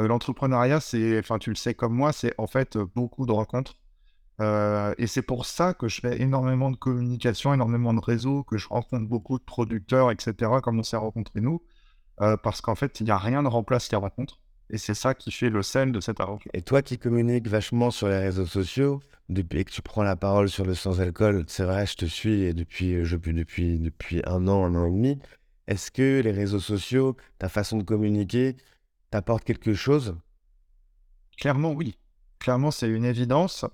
Euh, 0.00 0.06
l'entrepreneuriat, 0.08 0.80
c'est, 0.80 1.18
enfin, 1.18 1.38
tu 1.38 1.50
le 1.50 1.56
sais 1.56 1.74
comme 1.74 1.94
moi, 1.94 2.12
c'est 2.12 2.34
en 2.38 2.46
fait 2.46 2.78
beaucoup 2.78 3.26
de 3.26 3.32
rencontres. 3.32 3.76
Euh, 4.40 4.94
et 4.98 5.06
c'est 5.06 5.22
pour 5.22 5.46
ça 5.46 5.74
que 5.74 5.88
je 5.88 6.00
fais 6.00 6.20
énormément 6.20 6.70
de 6.70 6.76
communication, 6.76 7.52
énormément 7.52 7.92
de 7.92 8.00
réseaux, 8.00 8.44
que 8.44 8.56
je 8.56 8.68
rencontre 8.68 9.08
beaucoup 9.08 9.38
de 9.38 9.44
producteurs, 9.44 10.10
etc., 10.10 10.34
comme 10.62 10.78
on 10.78 10.82
s'est 10.82 10.96
rencontrés 10.96 11.40
nous, 11.40 11.62
euh, 12.20 12.36
parce 12.36 12.60
qu'en 12.60 12.74
fait, 12.74 13.00
il 13.00 13.04
n'y 13.04 13.10
a 13.10 13.18
rien 13.18 13.42
de 13.42 13.48
remplace 13.48 13.90
les 13.90 13.96
rencontres. 13.96 14.40
Et 14.70 14.78
c'est 14.78 14.94
ça 14.94 15.14
qui 15.14 15.32
fait 15.32 15.50
le 15.50 15.62
sel 15.62 15.92
de 15.92 16.00
cette 16.00 16.20
aventure. 16.20 16.50
Et 16.54 16.62
toi 16.62 16.82
qui 16.82 16.98
communiques 16.98 17.48
vachement 17.48 17.90
sur 17.90 18.08
les 18.08 18.18
réseaux 18.18 18.46
sociaux, 18.46 19.00
depuis 19.28 19.64
que 19.64 19.70
tu 19.70 19.82
prends 19.82 20.02
la 20.02 20.16
parole 20.16 20.48
sur 20.48 20.64
le 20.64 20.74
sans-alcool, 20.74 21.44
c'est 21.48 21.64
vrai, 21.64 21.86
je 21.86 21.94
te 21.94 22.06
suis 22.06 22.54
depuis, 22.54 23.04
je, 23.04 23.16
depuis, 23.16 23.78
depuis 23.78 24.22
un 24.26 24.48
an, 24.48 24.64
un 24.64 24.74
an 24.74 24.86
et 24.86 24.90
demi. 24.90 25.18
Est-ce 25.66 25.90
que 25.90 26.20
les 26.22 26.32
réseaux 26.32 26.60
sociaux, 26.60 27.16
ta 27.38 27.48
façon 27.48 27.76
de 27.76 27.82
communiquer, 27.82 28.56
t'apportent 29.10 29.44
quelque 29.44 29.74
chose? 29.74 30.16
Clairement, 31.38 31.72
oui. 31.72 31.98
Clairement, 32.38 32.70
c'est 32.70 32.88
une 32.88 33.04
évidence. 33.04 33.64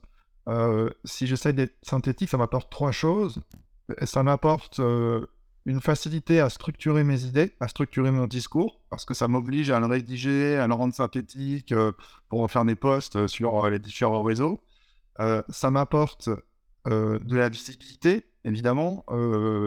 Euh, 0.48 0.90
si 1.04 1.26
j'essaie 1.26 1.52
d'être 1.52 1.76
synthétique, 1.82 2.28
ça 2.28 2.36
m'apporte 2.36 2.70
trois 2.70 2.92
choses. 2.92 3.40
Ça 4.02 4.22
m'apporte 4.22 4.80
euh, 4.80 5.26
une 5.66 5.80
facilité 5.80 6.40
à 6.40 6.50
structurer 6.50 7.04
mes 7.04 7.24
idées, 7.24 7.52
à 7.60 7.68
structurer 7.68 8.10
mon 8.10 8.26
discours, 8.26 8.80
parce 8.90 9.04
que 9.04 9.14
ça 9.14 9.28
m'oblige 9.28 9.70
à 9.70 9.80
le 9.80 9.86
rédiger, 9.86 10.56
à 10.56 10.66
le 10.66 10.74
rendre 10.74 10.94
synthétique 10.94 11.72
euh, 11.72 11.92
pour 12.28 12.50
faire 12.50 12.64
des 12.64 12.74
posts 12.74 13.16
euh, 13.16 13.28
sur 13.28 13.64
euh, 13.64 13.70
les 13.70 13.78
différents 13.78 14.22
réseaux. 14.22 14.60
Ça 15.48 15.70
m'apporte 15.70 16.28
de 16.86 17.36
la 17.36 17.48
visibilité, 17.48 18.26
évidemment. 18.44 19.04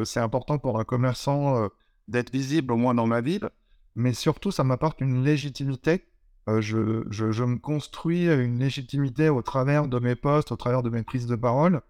c'est 0.05 0.19
important 0.19 0.57
pour 0.57 0.79
un 0.79 0.83
commerçant 0.83 1.69
d'être 2.07 2.31
visible 2.31 2.73
au 2.73 2.77
moins 2.77 2.93
dans 2.93 3.07
ma 3.07 3.21
ville, 3.21 3.49
mais 3.95 4.13
surtout 4.13 4.51
ça 4.51 4.63
m'apporte 4.63 5.01
une 5.01 5.23
légitimité. 5.23 6.05
Je, 6.47 7.43
me 7.43 7.57
construis 7.57 8.25
une 8.27 8.59
légitimité 8.59 9.29
au 9.29 9.41
travers 9.41 9.87
de 9.87 9.99
mes 9.99 10.15
posts, 10.15 10.51
au 10.51 10.57
travers 10.57 10.83
de 10.83 10.89
mes 10.89 11.03
prises 11.03 11.27
de 11.27 11.35
parole. 11.35 11.81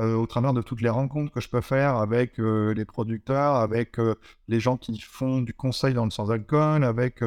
Euh, 0.00 0.16
au 0.16 0.26
travers 0.26 0.52
de 0.52 0.60
toutes 0.60 0.80
les 0.80 0.88
rencontres 0.88 1.30
que 1.30 1.40
je 1.40 1.48
peux 1.48 1.60
faire 1.60 1.94
avec 1.98 2.40
euh, 2.40 2.74
les 2.74 2.84
producteurs, 2.84 3.54
avec 3.54 4.00
euh, 4.00 4.16
les 4.48 4.58
gens 4.58 4.76
qui 4.76 4.98
font 4.98 5.40
du 5.40 5.54
conseil 5.54 5.94
dans 5.94 6.04
le 6.04 6.10
sans-alcool, 6.10 6.82
avec 6.82 7.20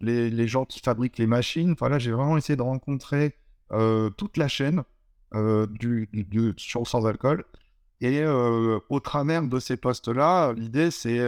les, 0.00 0.30
les, 0.30 0.46
gens 0.46 0.64
qui 0.64 0.78
fabriquent 0.78 1.18
les 1.18 1.26
machines. 1.26 1.72
Enfin 1.72 1.88
là, 1.88 1.98
j'ai 1.98 2.12
vraiment 2.12 2.36
essayé 2.36 2.56
de 2.56 2.62
rencontrer 2.62 3.36
toute 4.18 4.36
la 4.36 4.48
chaîne 4.48 4.82
du, 5.34 6.08
du, 6.12 6.54
sur 6.56 6.80
le 6.80 6.86
sans-alcool. 6.86 7.44
Et 8.00 8.24
au 8.26 9.00
travers 9.00 9.42
de 9.42 9.58
ces 9.60 9.76
postes-là, 9.76 10.52
l'idée, 10.54 10.90
c'est 10.90 11.20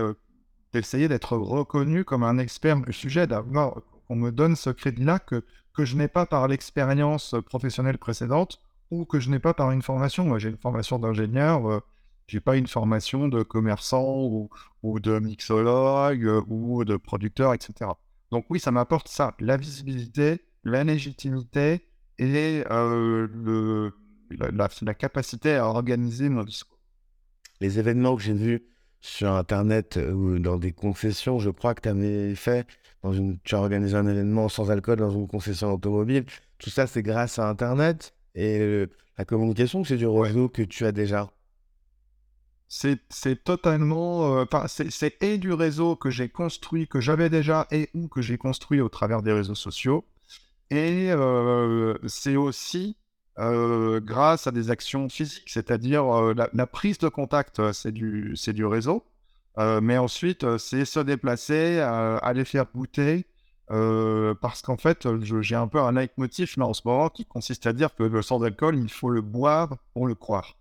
d'essayer 0.72 1.08
d'être 1.08 1.36
reconnu 1.36 2.04
comme 2.04 2.24
un 2.24 2.38
expert 2.38 2.80
du 2.80 2.92
sujet, 2.92 3.26
d'avoir 3.26 3.76
qu'on 4.08 4.16
me 4.16 4.30
donne 4.30 4.56
ce 4.56 4.70
crédit-là 4.70 5.18
que, 5.18 5.44
que 5.74 5.84
je 5.84 5.96
n'ai 5.96 6.08
pas 6.08 6.26
par 6.26 6.48
l'expérience 6.48 7.34
professionnelle 7.46 7.98
précédente 7.98 8.58
ou 8.90 9.04
que 9.04 9.20
je 9.20 9.30
n'ai 9.30 9.38
pas 9.38 9.54
par 9.54 9.70
une 9.70 9.82
formation. 9.82 10.24
Moi, 10.24 10.38
j'ai 10.38 10.50
une 10.50 10.58
formation 10.58 10.98
d'ingénieur, 10.98 11.70
euh, 11.70 11.80
j'ai 12.26 12.40
pas 12.40 12.56
une 12.56 12.66
formation 12.66 13.28
de 13.28 13.42
commerçant 13.42 14.04
ou, 14.04 14.48
ou 14.82 15.00
de 15.00 15.18
mixologue 15.18 16.24
euh, 16.24 16.42
ou 16.48 16.84
de 16.84 16.96
producteur, 16.96 17.54
etc. 17.54 17.90
Donc 18.30 18.46
oui, 18.50 18.60
ça 18.60 18.70
m'apporte 18.70 19.08
ça, 19.08 19.34
la 19.40 19.56
visibilité, 19.56 20.42
la 20.64 20.84
légitimité 20.84 21.86
et 22.18 22.64
le, 22.68 23.92
la, 24.30 24.68
la, 24.82 24.94
capacité 24.94 25.54
à 25.56 25.66
organiser 25.66 26.28
discours. 26.44 26.78
Les 27.60 27.78
événements 27.78 28.16
que 28.16 28.22
j'ai 28.22 28.32
vus 28.32 28.64
sur 29.00 29.30
Internet 29.32 29.98
ou 30.12 30.38
dans 30.38 30.56
des 30.56 30.72
concessions, 30.72 31.38
je 31.38 31.50
crois 31.50 31.74
que 31.74 31.82
tu 31.82 31.88
avais 31.88 32.34
fait, 32.34 32.66
dans 33.02 33.12
une, 33.12 33.38
tu 33.40 33.54
as 33.54 33.58
organisé 33.58 33.96
un 33.96 34.06
événement 34.06 34.48
sans 34.48 34.70
alcool 34.70 34.98
dans 34.98 35.10
une 35.10 35.28
concession 35.28 35.72
automobile. 35.72 36.24
Tout 36.58 36.70
ça, 36.70 36.86
c'est 36.86 37.02
grâce 37.02 37.38
à 37.38 37.48
Internet 37.48 38.14
et 38.34 38.86
la 39.16 39.24
communication, 39.24 39.84
c'est 39.84 39.96
du 39.96 40.06
réseau 40.06 40.48
que 40.48 40.62
tu 40.62 40.84
as 40.86 40.92
déjà? 40.92 41.30
C'est 42.66 43.44
totalement. 43.44 44.38
Euh, 44.38 44.44
c'est 44.66 45.22
et 45.22 45.38
du 45.38 45.52
réseau 45.52 45.94
que 45.94 46.10
j'ai 46.10 46.28
construit, 46.28 46.88
que 46.88 47.00
j'avais 47.00 47.30
déjà, 47.30 47.68
et 47.70 47.88
ou 47.94 48.08
que 48.08 48.20
j'ai 48.20 48.36
construit 48.36 48.80
au 48.80 48.88
travers 48.88 49.22
des 49.22 49.32
réseaux 49.32 49.54
sociaux. 49.54 50.04
Et 50.70 51.10
c'est 52.06 52.36
aussi 52.36 52.96
grâce 53.36 54.46
à 54.46 54.52
des 54.52 54.70
actions 54.70 55.08
physiques, 55.08 55.48
c'est-à-dire 55.48 56.04
la, 56.34 56.66
prise 56.66 56.98
de 56.98 57.08
contact, 57.08 57.72
c'est 57.72 57.92
du, 57.92 58.64
réseau. 58.64 59.04
mais 59.58 59.98
ensuite, 59.98 60.58
c'est 60.58 60.84
se 60.84 61.00
déplacer, 61.00 61.80
aller 61.80 62.44
faire 62.44 62.66
goûter. 62.74 63.26
parce 63.68 64.62
qu'en 64.62 64.76
fait, 64.76 65.06
j'ai 65.22 65.56
un 65.56 65.68
peu 65.68 65.80
un 65.80 65.92
leitmotiv 65.92 66.54
là 66.56 66.66
en 66.66 66.74
ce 66.74 66.82
moment 66.84 67.08
qui 67.08 67.24
consiste 67.26 67.66
à 67.66 67.72
dire 67.72 67.94
que 67.94 68.04
le 68.04 68.22
sans 68.22 68.42
alcool, 68.42 68.76
il 68.76 68.90
faut 68.90 69.10
le 69.10 69.20
boire 69.20 69.76
pour 69.92 70.06
le 70.06 70.14
croire. 70.14 70.56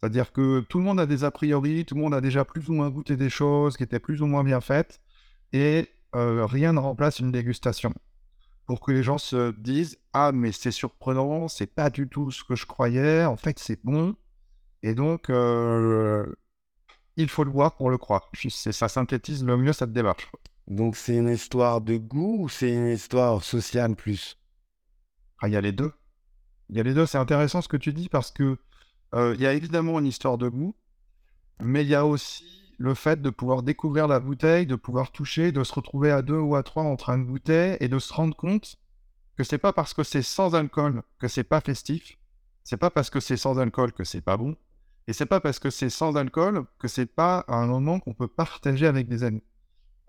C'est-à-dire 0.00 0.32
que 0.32 0.60
tout 0.60 0.78
le 0.78 0.84
monde 0.84 1.00
a 1.00 1.06
des 1.06 1.24
a 1.24 1.30
priori, 1.30 1.84
tout 1.84 1.94
le 1.94 2.02
monde 2.02 2.14
a 2.14 2.20
déjà 2.20 2.44
plus 2.44 2.68
ou 2.68 2.74
moins 2.74 2.90
goûté 2.90 3.16
des 3.16 3.30
choses 3.30 3.76
qui 3.76 3.82
étaient 3.82 3.98
plus 3.98 4.22
ou 4.22 4.26
moins 4.26 4.44
bien 4.44 4.60
faites, 4.60 5.00
et 5.52 5.88
rien 6.12 6.72
ne 6.72 6.78
remplace 6.78 7.18
une 7.18 7.32
dégustation. 7.32 7.92
Pour 8.66 8.80
que 8.80 8.92
les 8.92 9.02
gens 9.02 9.18
se 9.18 9.52
disent 9.52 9.98
Ah, 10.12 10.32
mais 10.32 10.52
c'est 10.52 10.70
surprenant, 10.72 11.48
c'est 11.48 11.66
pas 11.72 11.90
du 11.90 12.08
tout 12.08 12.30
ce 12.30 12.44
que 12.44 12.56
je 12.56 12.66
croyais, 12.66 13.24
en 13.24 13.36
fait 13.36 13.58
c'est 13.58 13.80
bon, 13.84 14.16
et 14.82 14.94
donc 14.94 15.30
euh, 15.30 16.26
il 17.16 17.28
faut 17.28 17.44
le 17.44 17.50
voir 17.50 17.76
pour 17.76 17.90
le 17.90 17.98
croire. 17.98 18.30
Ça 18.50 18.88
synthétise 18.88 19.44
le 19.44 19.56
mieux 19.56 19.72
cette 19.72 19.92
démarche. 19.92 20.30
Donc 20.68 20.96
c'est 20.96 21.16
une 21.16 21.28
histoire 21.30 21.80
de 21.80 21.96
goût 21.96 22.44
ou 22.44 22.48
c'est 22.48 22.72
une 22.72 22.88
histoire 22.88 23.42
sociale 23.42 23.94
plus? 23.96 24.38
Ah, 25.40 25.48
Il 25.48 25.54
y 25.54 25.56
a 25.56 25.60
les 25.60 25.72
deux. 25.72 25.92
Il 26.70 26.76
y 26.76 26.80
a 26.80 26.82
les 26.82 26.94
deux, 26.94 27.06
c'est 27.06 27.18
intéressant 27.18 27.62
ce 27.62 27.68
que 27.68 27.76
tu 27.76 27.92
dis 27.92 28.08
parce 28.08 28.30
que 28.30 28.58
euh, 29.14 29.34
il 29.36 29.40
y 29.40 29.46
a 29.46 29.52
évidemment 29.54 29.98
une 30.00 30.06
histoire 30.06 30.38
de 30.38 30.48
goût, 30.48 30.74
mais 31.60 31.82
il 31.82 31.88
y 31.88 31.94
a 31.94 32.06
aussi 32.06 32.65
le 32.78 32.94
fait 32.94 33.22
de 33.22 33.30
pouvoir 33.30 33.62
découvrir 33.62 34.08
la 34.08 34.20
bouteille, 34.20 34.66
de 34.66 34.76
pouvoir 34.76 35.12
toucher, 35.12 35.52
de 35.52 35.64
se 35.64 35.72
retrouver 35.72 36.10
à 36.10 36.22
deux 36.22 36.38
ou 36.38 36.56
à 36.56 36.62
trois 36.62 36.82
en 36.82 36.96
train 36.96 37.18
de 37.18 37.24
goûter 37.24 37.76
et 37.80 37.88
de 37.88 37.98
se 37.98 38.12
rendre 38.12 38.36
compte 38.36 38.76
que 39.36 39.44
c'est 39.44 39.58
pas 39.58 39.72
parce 39.72 39.94
que 39.94 40.02
c'est 40.02 40.22
sans 40.22 40.54
alcool 40.54 41.02
que 41.18 41.28
c'est 41.28 41.44
pas 41.44 41.60
festif, 41.60 42.18
c'est 42.64 42.76
pas 42.76 42.90
parce 42.90 43.10
que 43.10 43.20
c'est 43.20 43.36
sans 43.36 43.58
alcool 43.58 43.92
que 43.92 44.04
c'est 44.04 44.20
pas 44.20 44.36
bon, 44.36 44.56
et 45.06 45.12
c'est 45.12 45.26
pas 45.26 45.40
parce 45.40 45.58
que 45.58 45.70
c'est 45.70 45.90
sans 45.90 46.16
alcool 46.16 46.66
que 46.78 46.88
c'est 46.88 47.06
pas 47.06 47.44
un 47.48 47.66
moment 47.66 48.00
qu'on 48.00 48.14
peut 48.14 48.28
partager 48.28 48.86
avec 48.86 49.08
des 49.08 49.22
amis. 49.22 49.44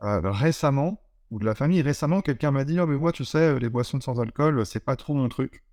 Euh, 0.04 0.22
récemment, 0.24 1.02
ou 1.30 1.40
de 1.40 1.46
la 1.46 1.56
famille, 1.56 1.82
récemment, 1.82 2.22
quelqu'un 2.22 2.52
m'a 2.52 2.64
dit 2.64 2.80
Oh, 2.80 2.88
mais 2.88 2.98
moi, 2.98 3.12
tu 3.12 3.26
sais, 3.26 3.60
les 3.60 3.70
boissons 3.70 4.00
sans 4.00 4.20
alcool, 4.20 4.66
c'est 4.66 4.84
pas 4.84 4.96
trop 4.96 5.14
mon 5.14 5.28
truc 5.30 5.64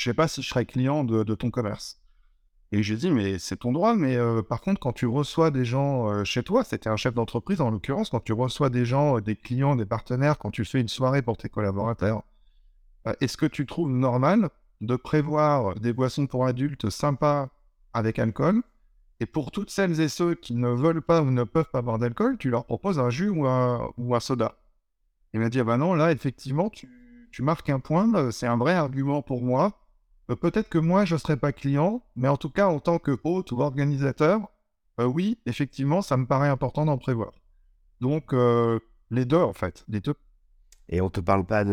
je 0.00 0.04
sais 0.04 0.14
pas 0.14 0.28
si 0.28 0.40
je 0.40 0.48
serais 0.48 0.64
client 0.64 1.04
de, 1.04 1.34
ton 1.34 1.50
commerce. 1.50 2.00
Et 2.72 2.84
j'ai 2.84 2.96
dit, 2.96 3.10
mais 3.10 3.38
c'est 3.38 3.56
ton 3.56 3.72
droit, 3.72 3.96
mais 3.96 4.16
euh, 4.16 4.42
par 4.42 4.60
contre, 4.60 4.78
quand 4.78 4.92
tu 4.92 5.06
reçois 5.06 5.50
des 5.50 5.64
gens 5.64 6.08
euh, 6.08 6.22
chez 6.22 6.44
toi, 6.44 6.62
c'était 6.62 6.88
un 6.88 6.96
chef 6.96 7.14
d'entreprise 7.14 7.60
en 7.60 7.70
l'occurrence, 7.70 8.10
quand 8.10 8.20
tu 8.20 8.32
reçois 8.32 8.70
des 8.70 8.84
gens, 8.84 9.16
euh, 9.16 9.20
des 9.20 9.34
clients, 9.34 9.74
des 9.74 9.86
partenaires, 9.86 10.38
quand 10.38 10.52
tu 10.52 10.64
fais 10.64 10.80
une 10.80 10.88
soirée 10.88 11.22
pour 11.22 11.36
tes 11.36 11.48
collaborateurs, 11.48 12.22
est-ce 13.20 13.36
que 13.36 13.46
tu 13.46 13.66
trouves 13.66 13.90
normal 13.90 14.50
de 14.82 14.94
prévoir 14.94 15.74
des 15.76 15.92
boissons 15.92 16.26
pour 16.26 16.46
adultes 16.46 16.90
sympas 16.90 17.48
avec 17.94 18.18
alcool 18.18 18.62
et 19.20 19.26
pour 19.26 19.50
toutes 19.50 19.70
celles 19.70 20.00
et 20.00 20.08
ceux 20.08 20.34
qui 20.34 20.54
ne 20.54 20.68
veulent 20.68 21.02
pas 21.02 21.22
ou 21.22 21.30
ne 21.30 21.44
peuvent 21.44 21.70
pas 21.72 21.82
boire 21.82 21.98
d'alcool, 21.98 22.36
tu 22.38 22.50
leur 22.50 22.66
proposes 22.66 22.98
un 22.98 23.10
jus 23.10 23.30
ou 23.30 23.46
un, 23.46 23.90
ou 23.96 24.14
un 24.14 24.20
soda? 24.20 24.58
Il 25.32 25.40
m'a 25.40 25.48
dit, 25.48 25.60
ah 25.60 25.64
ben 25.64 25.78
non, 25.78 25.94
là, 25.94 26.12
effectivement, 26.12 26.68
tu, 26.68 26.88
tu 27.32 27.42
marques 27.42 27.70
un 27.70 27.80
point, 27.80 28.30
c'est 28.30 28.46
un 28.46 28.58
vrai 28.58 28.74
argument 28.74 29.22
pour 29.22 29.42
moi 29.42 29.79
peut-être 30.36 30.68
que 30.68 30.78
moi, 30.78 31.04
je 31.04 31.14
ne 31.14 31.18
serais 31.18 31.36
pas 31.36 31.52
client, 31.52 32.02
mais 32.16 32.28
en 32.28 32.36
tout 32.36 32.50
cas, 32.50 32.68
en 32.68 32.80
tant 32.80 32.98
que 32.98 33.18
hôte 33.24 33.52
ou 33.52 33.60
organisateur, 33.60 34.40
euh, 35.00 35.04
oui, 35.04 35.38
effectivement, 35.46 36.02
ça 36.02 36.16
me 36.16 36.26
paraît 36.26 36.48
important 36.48 36.84
d'en 36.84 36.98
prévoir. 36.98 37.32
Donc, 38.00 38.32
euh, 38.32 38.78
les 39.10 39.24
deux, 39.24 39.38
en 39.38 39.52
fait, 39.52 39.84
les 39.88 40.00
deux. 40.00 40.14
Et 40.88 41.00
on 41.00 41.06
ne 41.06 41.10
te 41.10 41.20
parle 41.20 41.44
pas 41.44 41.64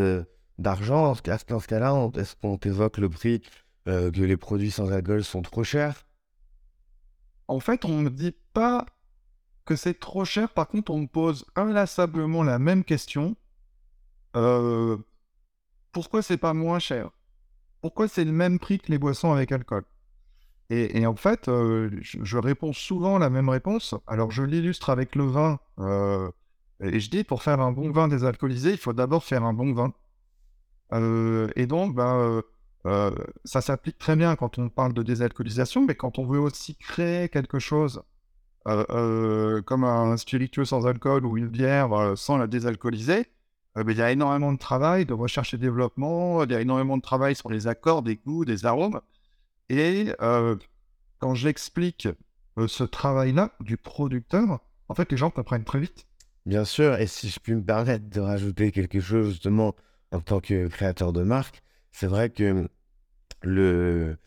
d'argent 0.58 1.04
dans 1.04 1.16
ce 1.16 1.68
cas-là 1.68 2.10
Est-ce 2.16 2.36
qu'on 2.36 2.58
t'évoque 2.58 2.98
le 2.98 3.10
prix 3.10 3.42
que 3.86 4.22
les 4.22 4.38
produits 4.38 4.72
sans 4.72 4.92
alcool 4.92 5.24
sont 5.24 5.42
trop 5.42 5.64
chers? 5.64 6.06
En 7.48 7.60
fait, 7.60 7.86
on 7.86 7.90
ne 7.90 8.04
me 8.04 8.10
dit 8.10 8.36
pas 8.54 8.86
que 9.66 9.76
c'est 9.76 10.00
trop 10.00 10.26
cher. 10.26 10.50
Par 10.50 10.68
contre, 10.68 10.92
on 10.92 11.00
me 11.00 11.08
pose 11.08 11.46
inlassablement 11.56 12.44
la 12.44 12.60
même 12.60 12.84
question. 12.84 13.36
pourquoi 15.92 16.22
c'est 16.22 16.38
pas 16.38 16.54
moins 16.54 16.80
cher? 16.80 17.12
Pourquoi 17.82 18.08
c'est 18.08 18.26
le 18.26 18.32
même 18.32 18.60
prix 18.60 18.80
que 18.80 18.92
les 18.92 18.98
boissons 18.98 19.32
avec 19.32 19.52
alcool? 19.52 19.84
Et, 20.70 21.06
en 21.06 21.16
fait, 21.16 21.48
euh, 21.48 21.90
je, 22.02 22.38
réponds 22.38 22.74
souvent 22.74 23.18
la 23.18 23.30
même 23.30 23.48
réponse. 23.48 23.96
Alors, 24.06 24.32
je 24.32 24.44
l'illustre 24.44 24.90
avec 24.90 25.16
le 25.16 25.24
vin. 25.24 25.60
Euh, 25.80 26.30
et 26.82 27.00
je 27.00 27.10
dis, 27.10 27.24
pour 27.24 27.42
faire 27.42 27.62
un 27.62 27.72
bon 27.72 27.90
vin 27.92 28.10
désalcoolisé, 28.10 28.72
il 28.72 28.78
faut 28.78 28.92
d'abord 28.92 29.24
faire 29.24 29.46
un 29.46 29.54
bon 29.54 29.74
vin. 29.74 29.94
Euh, 30.92 31.48
et 31.56 31.68
donc, 31.68 31.96
ben, 31.96 32.42
ça 33.46 33.62
s'applique 33.62 33.98
très 33.98 34.16
bien 34.16 34.36
quand 34.36 34.58
on 34.60 34.70
parle 34.70 34.94
de 34.94 35.04
désalcoolisation, 35.04 35.86
mais 35.86 35.96
quand 35.96 36.20
on 36.20 36.26
veut 36.26 36.40
aussi 36.40 36.76
créer 36.76 37.30
quelque 37.30 37.60
chose 37.60 38.02
comme 38.66 39.84
un 39.86 40.18
spiritueux 40.18 40.66
sans 40.66 40.86
alcool 40.86 41.26
ou 41.26 41.38
une 41.38 41.48
bière 41.48 42.18
sans 42.18 42.38
la 42.38 42.48
désalcooliser, 42.48 43.28
euh, 43.78 43.84
il 43.88 43.98
y 43.98 44.02
a 44.02 44.12
énormément 44.12 44.54
de 44.54 44.58
travail, 44.58 45.06
de 45.06 45.14
recherche 45.14 45.54
et 45.54 45.58
développement, 45.58 46.44
il 46.44 46.52
y 46.52 46.56
a 46.56 46.62
énormément 46.62 46.98
de 46.98 47.02
travail 47.02 47.36
sur 47.36 47.50
les 47.50 47.68
accords, 47.68 48.02
des 48.02 48.16
goûts, 48.16 48.46
des 48.46 48.66
arômes. 48.66 49.02
Et 49.70 50.14
euh, 50.22 50.56
quand 51.20 51.36
j'explique 51.36 52.08
euh, 52.58 52.68
ce 52.68 52.84
travail-là 52.84 53.52
du 53.60 53.78
producteur, 53.78 54.60
en 54.90 54.94
fait, 54.94 55.12
les 55.12 55.18
gens 55.18 55.30
comprennent 55.30 55.66
très 55.66 55.80
vite. 55.80 56.08
Bien 56.46 56.64
sûr, 56.64 56.96
et 56.96 57.08
si 57.08 57.30
je 57.30 57.40
puis 57.40 57.54
me 57.54 57.64
permettre 57.64 58.10
de 58.10 58.22
rajouter 58.22 58.72
quelque 58.72 59.02
chose 59.02 59.32
justement 59.32 59.76
en 60.12 60.22
tant 60.22 60.40
que 60.40 60.68
créateur 60.68 61.12
de 61.12 61.24
marque, 61.24 61.62
c'est 61.92 62.08
vrai 62.08 62.30
que 62.30 62.70
le, 63.42 64.18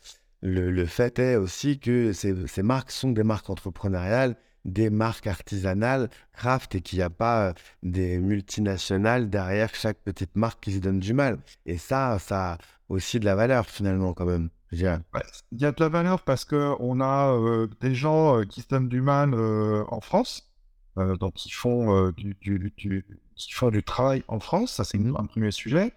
le, 0.43 0.71
le, 0.71 0.87
fait 0.87 1.19
est 1.19 1.37
aussi 1.37 1.79
que 1.79 2.13
ces, 2.13 2.47
ces 2.47 2.63
marques 2.63 2.91
sont 2.91 3.13
des 3.13 3.23
marques 3.23 3.49
entrepreneuriales 3.49 4.37
des 4.65 4.91
marques 4.91 5.27
artisanales 5.27 6.11
craft 6.33 6.75
et 6.75 6.81
qu'il 6.81 6.99
n'y 6.99 7.03
a 7.03 7.11
pas 7.11 7.49
euh, 7.49 7.53
des 7.83 8.19
multinationales 8.19 9.31
derrière 9.31 9.75
chaque 9.75 9.99
petite 9.99 10.37
marque 10.37 10.63
qui 10.63 10.73
se 10.73 10.79
donne 10.79 11.01
du 11.01 11.15
mal. 11.15 11.39
Et 11.67 11.79
ça, 11.79 12.19
ça 12.19 12.53
a 12.53 12.59
aussi 12.89 13.21
de 13.21 13.25
la 13.25 13.35
valeur 13.35 13.67
finalement 13.67 14.13
quand 14.13 14.27
même. 14.27 14.51
Il 14.73 14.81
y 14.81 14.87
a 14.87 15.73
de 15.73 15.81
la 15.81 15.89
valeur 15.89 16.23
parce 16.23 16.45
qu'on 16.45 17.01
a 17.01 17.33
euh, 17.33 17.67
des 17.81 17.95
gens 17.95 18.39
euh, 18.39 18.45
qui 18.45 18.61
se 18.61 18.69
donnent 18.69 18.89
du 18.89 19.01
mal 19.01 19.35
en 19.35 20.01
France, 20.01 20.53
donc 20.97 21.35
qui 21.35 21.51
font, 21.51 22.11
du, 22.11 22.37
qui 22.77 23.53
font 23.53 23.71
du 23.71 23.83
travail 23.83 24.23
en 24.29 24.39
France, 24.39 24.75
ça 24.75 24.85
c'est 24.85 24.99
un 24.99 25.27
premier 25.27 25.51
sujet. 25.51 25.93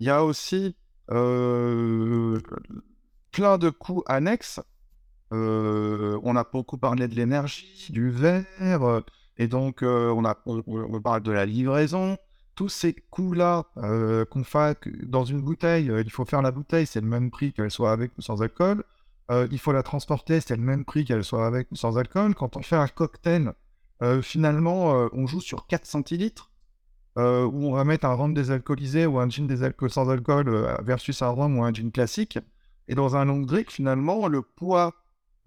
Il 0.00 0.06
y 0.06 0.10
a 0.10 0.24
aussi 0.24 0.74
plein 1.06 2.40
de 3.58 3.70
coûts 3.70 4.02
annexes 4.06 4.60
on 5.30 6.36
a 6.36 6.44
beaucoup 6.44 6.78
parlé 6.78 7.08
de 7.08 7.14
l'énergie, 7.14 7.88
du 7.90 8.10
verre, 8.10 8.44
euh, 8.60 9.00
et 9.38 9.48
donc 9.48 9.82
euh, 9.82 10.10
on, 10.10 10.24
a, 10.24 10.36
on, 10.46 11.00
parle 11.00 11.22
de 11.22 11.32
la 11.32 11.46
livraison. 11.46 12.16
Tous 12.54 12.68
ces 12.70 12.94
coûts-là 12.94 13.64
qu'on 14.30 14.44
fait 14.44 14.78
dans 15.02 15.24
une 15.24 15.42
bouteille, 15.42 15.92
il 16.04 16.10
faut 16.10 16.24
faire 16.24 16.40
la 16.40 16.52
bouteille, 16.52 16.86
c'est 16.86 17.02
le 17.02 17.06
même 17.06 17.30
prix 17.30 17.52
qu'elle 17.52 17.70
soit 17.70 17.92
avec 17.92 18.16
ou 18.16 18.22
sans 18.22 18.40
alcool. 18.40 18.82
il 19.30 19.58
faut 19.58 19.72
la 19.72 19.82
transporter, 19.82 20.40
c'est 20.40 20.56
le 20.56 20.62
même 20.62 20.86
prix 20.86 21.04
qu'elle 21.04 21.22
soit 21.22 21.46
avec 21.46 21.70
ou 21.70 21.76
sans 21.76 21.98
alcool. 21.98 22.34
Quand 22.34 22.56
on 22.56 22.62
fait 22.62 22.76
un 22.76 22.88
cocktail, 22.88 23.52
finalement, 24.22 25.06
on 25.12 25.26
joue 25.26 25.42
sur 25.42 25.66
4 25.66 25.84
centilitres. 25.84 26.50
où 27.18 27.20
on 27.20 27.72
va 27.72 27.84
mettre 27.84 28.06
un 28.06 28.14
rhum 28.14 28.32
désalcoolisé 28.32 29.04
ou 29.04 29.18
un 29.18 29.28
gin 29.28 29.46
désalcool 29.46 29.90
sans 29.90 30.08
alcool 30.08 30.48
versus 30.82 31.20
un 31.20 31.28
rhum 31.28 31.58
ou 31.58 31.62
un 31.62 31.74
gin 31.74 31.92
classique. 31.92 32.38
Et 32.88 32.94
dans 32.94 33.16
un 33.16 33.26
long 33.26 33.40
drink, 33.40 33.70
finalement, 33.70 34.28
le 34.28 34.40
poids 34.40 34.94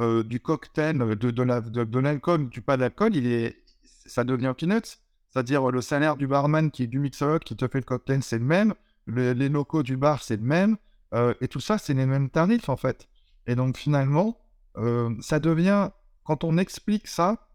euh, 0.02 0.24
du 0.24 0.40
cocktail, 0.40 0.98
de, 0.98 1.32
de, 1.32 2.00
l'alcool, 2.00 2.48
du 2.48 2.62
pas 2.62 2.78
d'alcool, 2.78 3.18
il 3.18 3.28
est, 3.28 3.58
ça 4.06 4.24
devient 4.24 4.54
peanuts. 4.58 4.98
C'est-à-dire 5.30 5.70
le 5.72 5.82
salaire 5.82 6.16
du 6.16 6.26
barman 6.26 6.72
qui 6.72 6.84
est 6.84 6.88
du 6.88 7.00
mixologue 7.00 7.42
qui 7.42 7.56
te 7.58 7.68
fait 7.68 7.80
le 7.80 7.84
cocktail, 7.84 8.24
c'est 8.24 8.40
le 8.40 8.46
même. 8.46 8.74
les 9.08 9.50
locaux 9.50 9.84
du 9.84 9.98
bar, 9.98 10.24
c'est 10.24 10.38
le 10.38 10.44
même. 10.44 10.78
Euh, 11.14 11.34
et 11.42 11.50
tout 11.50 11.60
ça, 11.60 11.78
c'est 11.78 11.94
les 11.94 12.06
mêmes 12.06 12.30
tarifs 12.30 12.70
en 12.70 12.78
fait. 12.78 13.10
Et 13.46 13.56
donc 13.56 13.78
finalement, 13.78 14.40
euh, 14.78 15.14
ça 15.20 15.40
devient, 15.40 15.90
quand 16.24 16.46
on 16.46 16.58
explique 16.58 17.08
ça, 17.08 17.46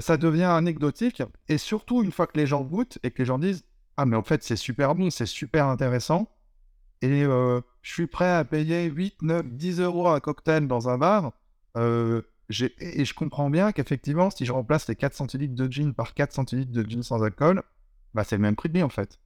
ça 0.00 0.18
devient 0.18 0.44
anecdotique. 0.44 1.22
Et 1.48 1.56
surtout, 1.56 2.02
une 2.04 2.12
fois 2.12 2.26
que 2.26 2.36
les 2.36 2.46
gens 2.46 2.62
goûtent 2.62 2.98
et 3.02 3.10
que 3.10 3.18
les 3.18 3.24
gens 3.24 3.38
disent 3.38 3.64
Ah, 3.96 4.04
mais 4.04 4.16
en 4.16 4.22
fait, 4.22 4.44
c'est 4.44 4.54
super 4.54 4.94
bon, 4.94 5.08
c'est 5.08 5.26
super 5.26 5.66
intéressant. 5.66 6.30
Et 7.00 7.22
je 7.22 7.62
suis 7.82 8.06
prêt 8.06 8.30
à 8.30 8.44
payer 8.44 8.84
8, 8.84 9.22
9, 9.22 9.46
10 9.46 9.80
euros 9.80 10.08
un 10.08 10.20
cocktail 10.20 10.68
dans 10.68 10.90
un 10.90 10.98
bar. 10.98 11.32
Et 11.78 13.04
je 13.04 13.14
comprends 13.14 13.50
bien 13.50 13.72
qu'effectivement, 13.72 14.30
si 14.30 14.46
je 14.46 14.52
remplace 14.52 14.88
les 14.88 14.96
4 14.96 15.14
centilitres 15.14 15.54
de 15.54 15.70
gin 15.70 15.92
par 15.92 16.14
4 16.14 16.32
centilitres 16.32 16.72
de 16.72 16.82
gin 16.88 17.02
sans 17.02 17.22
alcool, 17.22 17.62
bah 18.14 18.24
c'est 18.24 18.36
le 18.36 18.42
même 18.42 18.56
prix 18.56 18.68
de 18.68 18.74
vie 18.78 18.82
en 18.82 18.88
fait. 18.88 19.18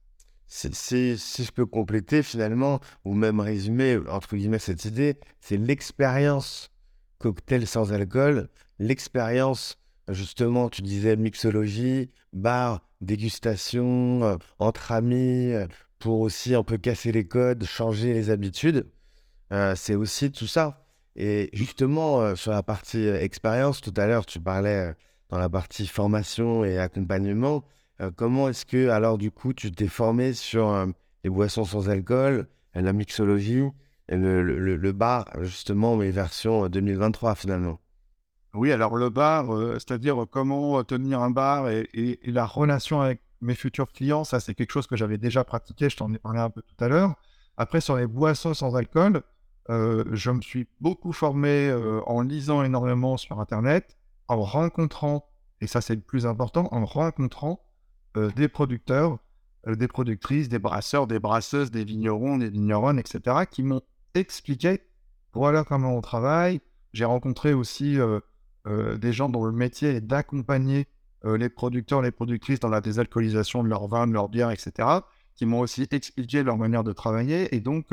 Si, 0.45 1.15
je 1.15 1.51
peux 1.51 1.65
compléter 1.65 2.21
finalement, 2.21 2.79
ou 3.05 3.15
même 3.15 3.39
résumer, 3.39 3.97
entre 4.09 4.35
guillemets, 4.35 4.59
cette 4.59 4.85
idée, 4.85 5.17
c'est 5.39 5.57
l'expérience 5.57 6.69
cocktail 7.17 7.65
sans 7.65 7.93
alcool, 7.93 8.49
l'expérience, 8.77 9.79
justement, 10.09 10.69
tu 10.69 10.81
disais 10.81 11.15
mixologie, 11.15 12.11
bar, 12.33 12.81
dégustation, 13.01 14.23
euh, 14.23 14.37
entre 14.59 14.91
amis, 14.91 15.53
euh, 15.53 15.65
pour 15.97 16.19
aussi 16.19 16.53
un 16.53 16.63
peu 16.63 16.77
casser 16.77 17.11
les 17.13 17.25
codes, 17.25 17.63
changer 17.63 18.13
les 18.13 18.29
habitudes, 18.29 18.91
c'est 19.75 19.95
aussi 19.95 20.31
tout 20.31 20.47
ça. 20.47 20.82
Et 21.15 21.49
justement, 21.53 22.35
sur 22.35 22.51
la 22.51 22.63
partie 22.63 23.05
expérience, 23.07 23.81
tout 23.81 23.93
à 23.97 24.07
l'heure, 24.07 24.25
tu 24.25 24.39
parlais 24.39 24.93
dans 25.29 25.37
la 25.37 25.49
partie 25.49 25.87
formation 25.87 26.65
et 26.65 26.79
accompagnement. 26.79 27.63
comment 28.15 28.49
est-ce 28.49 28.65
que, 28.65 28.89
alors, 28.89 29.17
du 29.17 29.29
coup, 29.29 29.53
tu 29.53 29.71
t'es 29.71 29.87
formé 29.87 30.33
sur 30.33 30.87
les 31.23 31.29
boissons 31.29 31.65
sans 31.65 31.89
alcool, 31.89 32.47
la 32.73 32.93
mixologie, 32.93 33.63
le, 34.09 34.41
le, 34.41 34.91
bar, 34.91 35.25
justement, 35.41 35.95
mes 35.95 36.11
versions 36.11 36.67
2023 36.67 37.35
finalement? 37.35 37.79
Oui, 38.53 38.71
alors 38.71 38.95
le 38.95 39.09
bar, 39.09 39.53
euh, 39.55 39.73
c'est-à-dire 39.75 40.25
comment 40.29 40.83
tenir 40.83 41.21
un 41.21 41.31
bar 41.31 41.69
et, 41.69 42.19
la 42.23 42.45
relation 42.45 43.01
avec 43.01 43.19
mes 43.41 43.55
futurs 43.55 43.91
clients, 43.91 44.23
ça 44.23 44.39
c'est 44.39 44.53
quelque 44.53 44.71
chose 44.71 44.85
que 44.85 44.95
j'avais 44.95 45.17
déjà 45.17 45.43
pratiqué, 45.43 45.89
je 45.89 45.97
t'en 45.97 46.13
ai 46.13 46.19
parlé 46.19 46.39
un 46.39 46.51
peu 46.51 46.61
tout 46.61 46.83
à 46.83 46.87
l'heure. 46.87 47.15
Après, 47.57 47.81
sur 47.81 47.95
les 47.95 48.05
boissons 48.05 48.53
sans 48.53 48.75
alcool, 48.75 49.23
je 49.69 50.31
me 50.31 50.41
suis 50.41 50.67
beaucoup 50.81 51.13
formé 51.13 51.73
en 52.05 52.21
lisant 52.21 52.63
énormément 52.63 53.17
sur 53.17 53.39
Internet, 53.39 53.97
en 54.27 54.41
rencontrant, 54.41 55.29
et 55.61 55.67
ça 55.67 55.81
c'est 55.81 55.95
le 55.95 56.01
plus 56.01 56.25
important, 56.25 56.67
en 56.71 56.85
rencontrant 56.85 57.61
des 58.15 58.47
producteurs, 58.47 59.19
des 59.67 59.87
productrices, 59.87 60.49
des 60.49 60.59
brasseurs, 60.59 61.07
des 61.07 61.19
brasseuses, 61.19 61.71
des 61.71 61.85
vignerons, 61.85 62.37
des 62.37 62.49
vigneronnes, 62.49 62.99
etc., 62.99 63.45
qui 63.49 63.63
m'ont 63.63 63.81
expliqué, 64.13 64.81
voilà 65.33 65.63
comment 65.63 65.95
on 65.95 66.01
travaille. 66.01 66.61
J'ai 66.91 67.05
rencontré 67.05 67.53
aussi 67.53 67.97
des 68.65 69.13
gens 69.13 69.29
dont 69.29 69.45
le 69.45 69.51
métier 69.51 69.89
est 69.89 70.01
d'accompagner 70.01 70.87
les 71.23 71.49
producteurs, 71.49 72.01
les 72.01 72.11
productrices 72.11 72.59
dans 72.59 72.69
la 72.69 72.81
désalcoolisation 72.81 73.63
de 73.63 73.69
leurs 73.69 73.87
vins, 73.87 74.05
de 74.07 74.13
leurs 74.13 74.27
bières, 74.27 74.51
etc., 74.51 74.87
qui 75.35 75.45
m'ont 75.45 75.61
aussi 75.61 75.87
expliqué 75.89 76.43
leur 76.43 76.57
manière 76.57 76.83
de 76.83 76.91
travailler. 76.91 77.55
Et 77.55 77.61
donc, 77.61 77.87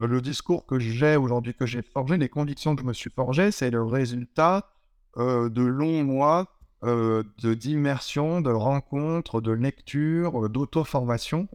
le 0.00 0.20
discours 0.20 0.66
que 0.66 0.78
j'ai 0.78 1.16
aujourd'hui, 1.16 1.54
que 1.54 1.66
j'ai 1.66 1.82
forgé, 1.82 2.16
les 2.16 2.28
convictions 2.28 2.74
que 2.74 2.82
je 2.82 2.86
me 2.86 2.92
suis 2.92 3.10
forgé, 3.10 3.50
c'est 3.50 3.70
le 3.70 3.82
résultat 3.82 4.70
de 5.16 5.62
longs 5.62 6.02
mois 6.02 6.46
de 6.82 7.54
d'immersion, 7.54 8.40
de 8.40 8.50
rencontres, 8.50 9.40
de 9.40 9.52
lecture, 9.52 10.50
d'auto-formation 10.50 11.48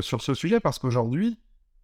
sur 0.00 0.20
ce 0.22 0.34
sujet, 0.34 0.60
parce 0.60 0.78
qu'aujourd'hui, 0.78 1.38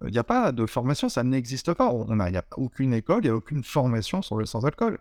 il 0.07 0.13
n'y 0.13 0.19
a 0.19 0.25
pas 0.25 0.53
de 0.53 0.67
formation, 0.67 1.09
ça 1.09 1.23
n'existe 1.23 1.73
pas. 1.73 1.93
Il 1.93 2.15
n'y 2.15 2.37
a 2.37 2.45
aucune 2.57 2.93
école, 2.93 3.21
il 3.23 3.29
n'y 3.29 3.31
a 3.31 3.37
aucune 3.37 3.65
formation 3.65 4.23
sur 4.23 4.37
le 4.37 4.47
sans-alcool. 4.47 4.99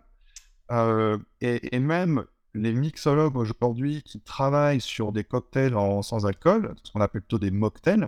Euh, 0.72 1.18
et, 1.42 1.80
même 1.80 2.26
les 2.54 2.72
mixologues 2.72 3.36
aujourd'hui 3.36 4.04
qui 4.04 4.22
travaillent 4.22 4.82
sur 4.82 5.12
des 5.12 5.24
cocktails 5.24 5.76
en 5.76 6.02
sans-alcool, 6.02 6.76
ce 6.84 6.92
qu'on 6.92 7.02
appelle 7.02 7.22
plutôt 7.22 7.40
des 7.40 7.52
mocktails, 7.52 8.08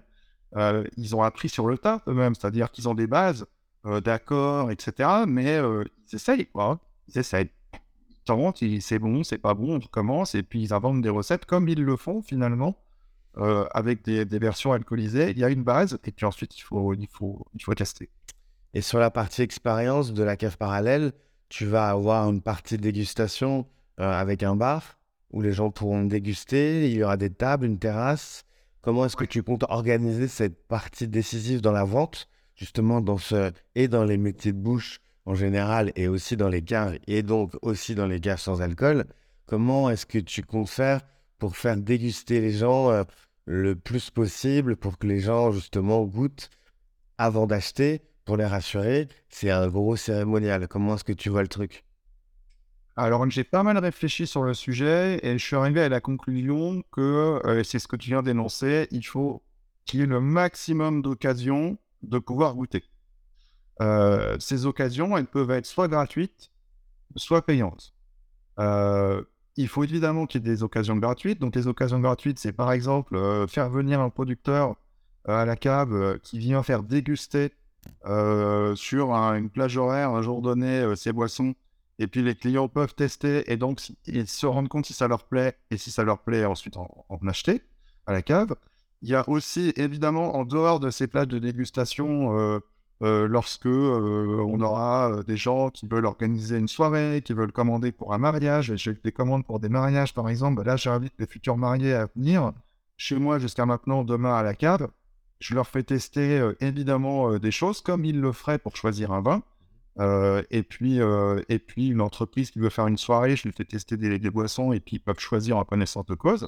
euh, 0.55 0.83
ils 0.97 1.15
ont 1.15 1.23
appris 1.23 1.49
sur 1.49 1.67
le 1.67 1.77
tas 1.77 2.01
eux-mêmes, 2.07 2.35
c'est-à-dire 2.35 2.71
qu'ils 2.71 2.87
ont 2.89 2.95
des 2.95 3.07
bases 3.07 3.45
euh, 3.85 4.01
d'accords, 4.01 4.71
etc. 4.71 5.09
Mais 5.27 5.57
ils 5.57 6.15
essayent, 6.15 6.47
quoi. 6.47 6.79
Ils 7.07 7.19
essayent. 7.19 7.49
Ils 8.61 8.81
c'est 8.81 8.99
bon, 8.99 9.23
c'est 9.23 9.37
pas 9.37 9.53
bon, 9.53 9.75
on 9.75 9.79
recommence, 9.79 10.33
et 10.33 10.41
puis 10.41 10.63
ils 10.63 10.73
inventent 10.73 11.01
des 11.01 11.09
recettes 11.09 11.45
comme 11.45 11.69
ils 11.69 11.83
le 11.83 11.95
font 11.95 12.23
finalement 12.23 12.75
euh, 13.37 13.65
avec 13.73 14.03
des, 14.03 14.23
versions 14.39 14.71
alcoolisées. 14.71 15.31
Il 15.31 15.37
y 15.37 15.43
a 15.43 15.49
une 15.49 15.63
base 15.63 15.99
et 16.05 16.11
puis 16.11 16.25
ensuite 16.25 16.57
il 16.57 16.61
faut, 16.61 16.93
il 16.93 17.07
faut, 17.07 17.45
il 17.53 17.61
faut 17.61 17.73
tester. 17.73 18.09
Et 18.73 18.79
sur 18.79 18.97
la 18.97 19.11
partie 19.11 19.41
expérience 19.41 20.13
de 20.13 20.23
la 20.23 20.37
cave 20.37 20.57
parallèle, 20.57 21.11
tu 21.49 21.65
vas 21.65 21.89
avoir 21.89 22.29
une 22.29 22.41
partie 22.41 22.77
dégustation 22.77 23.67
euh, 23.99 24.09
avec 24.09 24.41
un 24.41 24.55
bar 24.55 24.97
où 25.31 25.41
les 25.41 25.51
gens 25.51 25.69
pourront 25.69 26.05
déguster. 26.05 26.89
Il 26.89 26.95
y 26.95 27.03
aura 27.03 27.17
des 27.17 27.29
tables, 27.29 27.65
une 27.65 27.77
terrasse. 27.77 28.44
Comment 28.85 29.07
est-ce 29.07 29.15
que 29.15 29.25
tu 29.25 29.41
comptes 29.41 29.65
organiser 29.67 30.27
cette 30.27 30.67
partie 30.67 31.07
décisive 31.07 31.59
dans 31.59 31.71
la 31.71 31.85
vente, 31.85 32.29
justement 32.53 33.01
dans 33.01 33.17
ce 33.17 33.51
et 33.73 33.87
dans 33.87 34.03
les 34.03 34.17
métiers 34.17 34.53
de 34.53 34.59
bouche 34.59 34.99
en 35.25 35.33
général 35.33 35.91
et 35.95 36.07
aussi 36.07 36.37
dans 36.37 36.49
les 36.49 36.61
caves 36.61 36.99
et 37.07 37.23
donc 37.23 37.53
aussi 37.63 37.95
dans 37.95 38.05
les 38.05 38.19
caves 38.19 38.39
sans 38.39 38.61
alcool? 38.61 39.05
Comment 39.47 39.89
est-ce 39.89 40.05
que 40.05 40.19
tu 40.19 40.43
comptes 40.43 40.69
faire 40.69 41.01
pour 41.39 41.57
faire 41.57 41.77
déguster 41.77 42.39
les 42.41 42.51
gens 42.51 42.91
euh, 42.91 43.03
le 43.45 43.75
plus 43.75 44.11
possible 44.11 44.75
pour 44.75 44.99
que 44.99 45.07
les 45.07 45.19
gens 45.19 45.51
justement 45.51 46.03
goûtent 46.03 46.51
avant 47.17 47.47
d'acheter 47.47 48.03
pour 48.23 48.37
les 48.37 48.45
rassurer? 48.45 49.07
C'est 49.29 49.49
un 49.49 49.67
gros 49.67 49.95
cérémonial. 49.95 50.67
Comment 50.67 50.93
est-ce 50.93 51.03
que 51.03 51.11
tu 51.11 51.29
vois 51.29 51.41
le 51.41 51.47
truc? 51.47 51.84
Alors, 52.97 53.29
j'ai 53.29 53.43
pas 53.43 53.63
mal 53.63 53.77
réfléchi 53.77 54.25
sur 54.25 54.43
le 54.43 54.53
sujet 54.53 55.19
et 55.21 55.37
je 55.37 55.45
suis 55.45 55.55
arrivé 55.57 55.81
à 55.81 55.89
la 55.89 55.99
conclusion 55.99 56.81
que, 56.91 57.41
euh, 57.45 57.63
c'est 57.63 57.79
ce 57.79 57.89
que 57.89 57.97
tu 57.97 58.09
viens 58.09 58.23
d'énoncer, 58.23 58.87
il 58.91 59.05
faut 59.05 59.43
qu'il 59.85 59.99
y 59.99 60.03
ait 60.03 60.05
le 60.05 60.21
maximum 60.21 61.01
d'occasions 61.01 61.77
de 62.03 62.19
pouvoir 62.19 62.55
goûter. 62.55 62.83
Euh, 63.81 64.37
ces 64.39 64.65
occasions, 64.65 65.17
elles 65.17 65.27
peuvent 65.27 65.51
être 65.51 65.65
soit 65.65 65.87
gratuites, 65.87 66.51
soit 67.15 67.45
payantes. 67.45 67.93
Euh, 68.59 69.21
il 69.57 69.67
faut 69.67 69.83
évidemment 69.83 70.25
qu'il 70.25 70.41
y 70.41 70.45
ait 70.45 70.53
des 70.53 70.63
occasions 70.63 70.95
gratuites. 70.97 71.39
Donc, 71.39 71.55
les 71.55 71.67
occasions 71.67 71.99
gratuites, 71.99 72.39
c'est 72.39 72.53
par 72.53 72.71
exemple 72.71 73.15
euh, 73.15 73.47
faire 73.47 73.69
venir 73.69 73.99
un 73.99 74.09
producteur 74.09 74.75
à 75.27 75.45
la 75.45 75.55
cave 75.55 76.19
qui 76.19 76.39
vient 76.39 76.61
faire 76.61 76.83
déguster 76.83 77.51
sur 78.75 79.13
une 79.13 79.49
plage 79.49 79.77
horaire 79.77 80.11
un 80.11 80.21
jour 80.21 80.41
donné 80.41 80.95
ses 80.95 81.11
boissons. 81.11 81.55
Et 81.99 82.07
puis, 82.07 82.21
les 82.21 82.35
clients 82.35 82.67
peuvent 82.67 82.95
tester 82.95 83.51
et 83.51 83.57
donc 83.57 83.81
ils 84.05 84.27
se 84.27 84.45
rendent 84.45 84.67
compte 84.67 84.85
si 84.85 84.93
ça 84.93 85.07
leur 85.07 85.23
plaît 85.23 85.57
et 85.71 85.77
si 85.77 85.91
ça 85.91 86.03
leur 86.03 86.19
plaît, 86.19 86.45
ensuite 86.45 86.77
en, 86.77 86.89
acheter 87.27 87.61
à 88.05 88.13
la 88.13 88.21
cave. 88.21 88.55
Il 89.01 89.09
y 89.09 89.15
a 89.15 89.27
aussi, 89.29 89.73
évidemment, 89.75 90.35
en 90.35 90.45
dehors 90.45 90.79
de 90.79 90.89
ces 90.89 91.07
plages 91.07 91.27
de 91.27 91.39
dégustation, 91.39 92.61
euh, 93.01 93.27
lorsque 93.27 93.65
euh, 93.65 94.41
on 94.47 94.61
aura 94.61 95.11
euh, 95.11 95.23
des 95.23 95.35
gens 95.35 95.69
qui 95.69 95.85
veulent 95.85 96.05
organiser 96.05 96.57
une 96.57 96.69
soirée, 96.69 97.21
qui 97.25 97.33
veulent 97.33 97.51
commander 97.51 97.91
pour 97.91 98.13
un 98.13 98.17
mariage, 98.17 98.73
j'ai 98.75 98.93
des 98.93 99.11
commandes 99.11 99.45
pour 99.45 99.59
des 99.59 99.67
mariages 99.67 100.13
par 100.13 100.29
exemple, 100.29 100.63
là 100.63 100.77
j'invite 100.77 101.13
les 101.19 101.27
futurs 101.27 101.57
mariés 101.57 101.93
à 101.93 102.07
venir 102.15 102.53
chez 102.95 103.17
moi 103.17 103.37
jusqu'à 103.37 103.65
maintenant, 103.65 104.05
demain 104.05 104.33
à 104.33 104.43
la 104.43 104.55
cave. 104.55 104.87
Je 105.39 105.55
leur 105.55 105.67
fais 105.67 105.83
tester 105.83 106.49
évidemment 106.61 107.37
des 107.37 107.51
choses 107.51 107.81
comme 107.81 108.05
ils 108.05 108.21
le 108.21 108.31
feraient 108.31 108.57
pour 108.57 108.77
choisir 108.77 109.11
un 109.11 109.21
vin. 109.21 109.43
Et, 109.99 110.63
puis, 110.63 110.99
et 111.49 111.59
puis 111.59 111.87
une 111.89 112.01
entreprise 112.01 112.51
qui 112.51 112.59
veut 112.59 112.69
faire 112.69 112.87
une 112.87 112.97
soirée, 112.97 113.35
je 113.35 113.43
lui 113.47 113.53
fais 113.53 113.65
tester 113.65 113.97
des, 113.97 114.29
boissons 114.29 114.73
et 114.73 114.79
puis 114.79 114.97
ils 114.97 114.99
peuvent 114.99 115.19
choisir 115.19 115.57
en 115.57 115.63
connaissance 115.63 116.05
de 116.05 116.15
cause. 116.15 116.47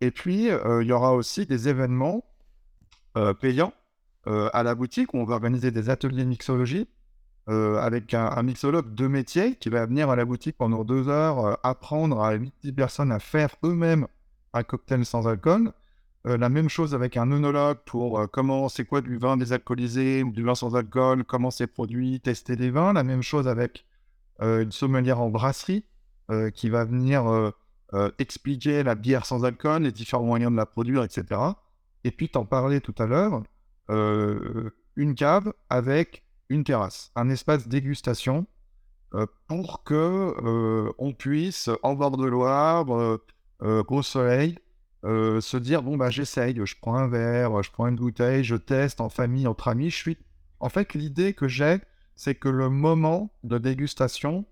Et 0.00 0.10
puis 0.10 0.46
il 0.46 0.86
y 0.86 0.92
aura 0.92 1.14
aussi 1.14 1.46
des 1.46 1.68
événements 1.68 2.24
payants 3.40 3.72
euh, 4.28 4.48
à 4.52 4.62
la 4.62 4.76
boutique 4.76 5.14
où 5.14 5.18
on 5.18 5.24
va 5.24 5.34
organiser 5.34 5.72
des 5.72 5.90
ateliers 5.90 6.22
de 6.22 6.28
mixologie 6.28 6.86
euh, 7.48 7.78
avec 7.78 8.14
un, 8.14 8.40
mixologue 8.44 8.94
de 8.94 9.08
métier 9.08 9.56
qui 9.56 9.68
va 9.68 9.84
venir 9.84 10.10
à 10.10 10.14
la 10.16 10.24
boutique 10.24 10.56
pendant 10.56 10.84
deux 10.84 11.08
heures 11.08 11.44
euh, 11.44 11.54
apprendre 11.64 12.22
à 12.22 12.34
8 12.34 12.70
personnes 12.70 13.10
à 13.10 13.18
faire 13.18 13.56
eux-mêmes 13.64 14.06
un 14.52 14.62
cocktail 14.62 15.04
sans 15.04 15.26
alcool. 15.26 15.72
La 16.24 16.48
même 16.48 16.68
chose 16.68 16.94
avec 16.94 17.16
un 17.16 17.32
œnologue 17.32 17.78
pour 17.84 18.30
comment 18.30 18.68
c'est 18.68 18.84
quoi 18.84 19.00
du 19.00 19.16
vin 19.16 19.36
désalcoolisé 19.36 20.22
du 20.24 20.44
vin 20.44 20.54
sans 20.54 20.76
alcool, 20.76 21.24
comment 21.24 21.50
c'est 21.50 21.66
produit, 21.66 22.20
tester 22.20 22.54
des 22.54 22.70
vins. 22.70 22.92
La 22.92 23.02
même 23.02 23.22
chose 23.22 23.48
avec 23.48 23.84
une 24.40 24.70
sommelière 24.70 25.20
en 25.20 25.30
brasserie 25.30 25.84
qui 26.54 26.68
va 26.68 26.84
venir 26.84 27.52
expliquer 28.20 28.84
la 28.84 28.94
bière 28.94 29.26
sans 29.26 29.44
alcool, 29.44 29.82
les 29.82 29.90
différents 29.90 30.22
moyens 30.22 30.52
de 30.52 30.56
la 30.56 30.66
produire, 30.66 31.02
etc. 31.02 31.40
Et 32.04 32.10
puis, 32.10 32.28
t'en 32.28 32.44
parlais 32.44 32.80
tout 32.80 32.94
à 32.98 33.06
l'heure, 33.06 33.42
euh, 33.90 34.70
une 34.96 35.14
cave 35.14 35.52
avec 35.70 36.24
une 36.48 36.64
terrasse, 36.64 37.10
un 37.14 37.28
espace 37.30 37.68
dégustation 37.68 38.46
euh, 39.14 39.26
pour 39.46 39.84
que 39.84 39.94
euh, 39.94 40.92
on 40.98 41.12
puisse, 41.12 41.70
en 41.82 41.94
bord 41.94 42.16
de 42.16 42.26
Loire, 42.26 42.86
au 43.60 44.02
soleil, 44.02 44.58
se 45.04 45.56
dire 45.56 45.82
bon 45.82 45.96
bah 45.96 46.10
j'essaye, 46.10 46.60
je 46.64 46.76
prends 46.80 46.94
un 46.94 47.08
verre, 47.08 47.62
je 47.62 47.70
prends 47.70 47.88
une 47.88 47.96
bouteille, 47.96 48.44
je 48.44 48.56
teste 48.56 49.00
en 49.00 49.08
famille, 49.08 49.46
entre 49.46 49.68
amis. 49.68 49.90
Je 49.90 49.96
suis 49.96 50.18
en 50.60 50.68
fait 50.68 50.94
l'idée 50.94 51.34
que 51.34 51.48
j'ai, 51.48 51.80
c'est 52.14 52.34
que 52.34 52.48
le 52.48 52.68
moment 52.68 53.30
de 53.42 53.58
dégustation 53.58 54.44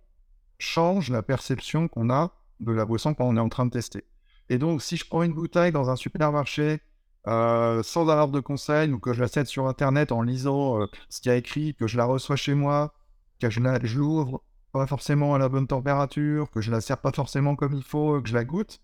change 0.58 1.10
la 1.10 1.22
perception 1.22 1.88
qu'on 1.88 2.10
a 2.10 2.32
de 2.60 2.72
la 2.72 2.84
boisson 2.84 3.14
quand 3.14 3.26
on 3.26 3.36
est 3.36 3.40
en 3.40 3.48
train 3.48 3.66
de 3.66 3.70
tester. 3.70 4.04
Et 4.48 4.58
donc 4.58 4.82
si 4.82 4.96
je 4.96 5.06
prends 5.06 5.22
une 5.22 5.32
bouteille 5.32 5.72
dans 5.72 5.90
un 5.90 5.96
supermarché 5.96 6.80
euh, 7.26 7.82
sans 7.82 8.08
avoir 8.08 8.28
de 8.28 8.40
conseils 8.40 8.90
ou 8.92 8.98
que 8.98 9.12
je 9.12 9.20
la 9.20 9.28
cède 9.28 9.46
sur 9.46 9.66
internet 9.66 10.10
en 10.10 10.22
lisant 10.22 10.80
euh, 10.80 10.86
ce 11.10 11.20
qu'il 11.20 11.30
y 11.30 11.34
a 11.34 11.36
écrit, 11.36 11.74
que 11.74 11.86
je 11.86 11.98
la 11.98 12.06
reçois 12.06 12.36
chez 12.36 12.54
moi, 12.54 12.94
que 13.40 13.50
je, 13.50 13.60
l'ouvre 13.60 14.42
pas 14.72 14.86
forcément 14.86 15.34
à 15.34 15.38
la 15.38 15.48
bonne 15.48 15.66
température, 15.66 16.50
que 16.50 16.60
je 16.60 16.70
la 16.70 16.80
sers 16.80 16.98
pas 16.98 17.12
forcément 17.12 17.56
comme 17.56 17.74
il 17.74 17.82
faut, 17.82 18.20
que 18.22 18.28
je 18.28 18.34
la 18.34 18.44
goûte, 18.44 18.80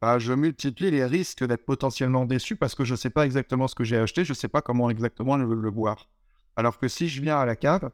bah, 0.00 0.18
je 0.18 0.32
multiplie 0.32 0.90
les 0.90 1.04
risques 1.04 1.44
d'être 1.44 1.66
potentiellement 1.66 2.24
déçu 2.24 2.56
parce 2.56 2.74
que 2.74 2.84
je 2.84 2.94
sais 2.94 3.10
pas 3.10 3.26
exactement 3.26 3.68
ce 3.68 3.74
que 3.74 3.84
j'ai 3.84 3.98
acheté, 3.98 4.24
je 4.24 4.32
sais 4.32 4.48
pas 4.48 4.62
comment 4.62 4.88
exactement 4.90 5.36
le, 5.36 5.54
le 5.54 5.70
boire. 5.70 6.08
Alors 6.56 6.78
que 6.78 6.88
si 6.88 7.08
je 7.08 7.20
viens 7.20 7.38
à 7.38 7.44
la 7.46 7.56
cave, 7.56 7.90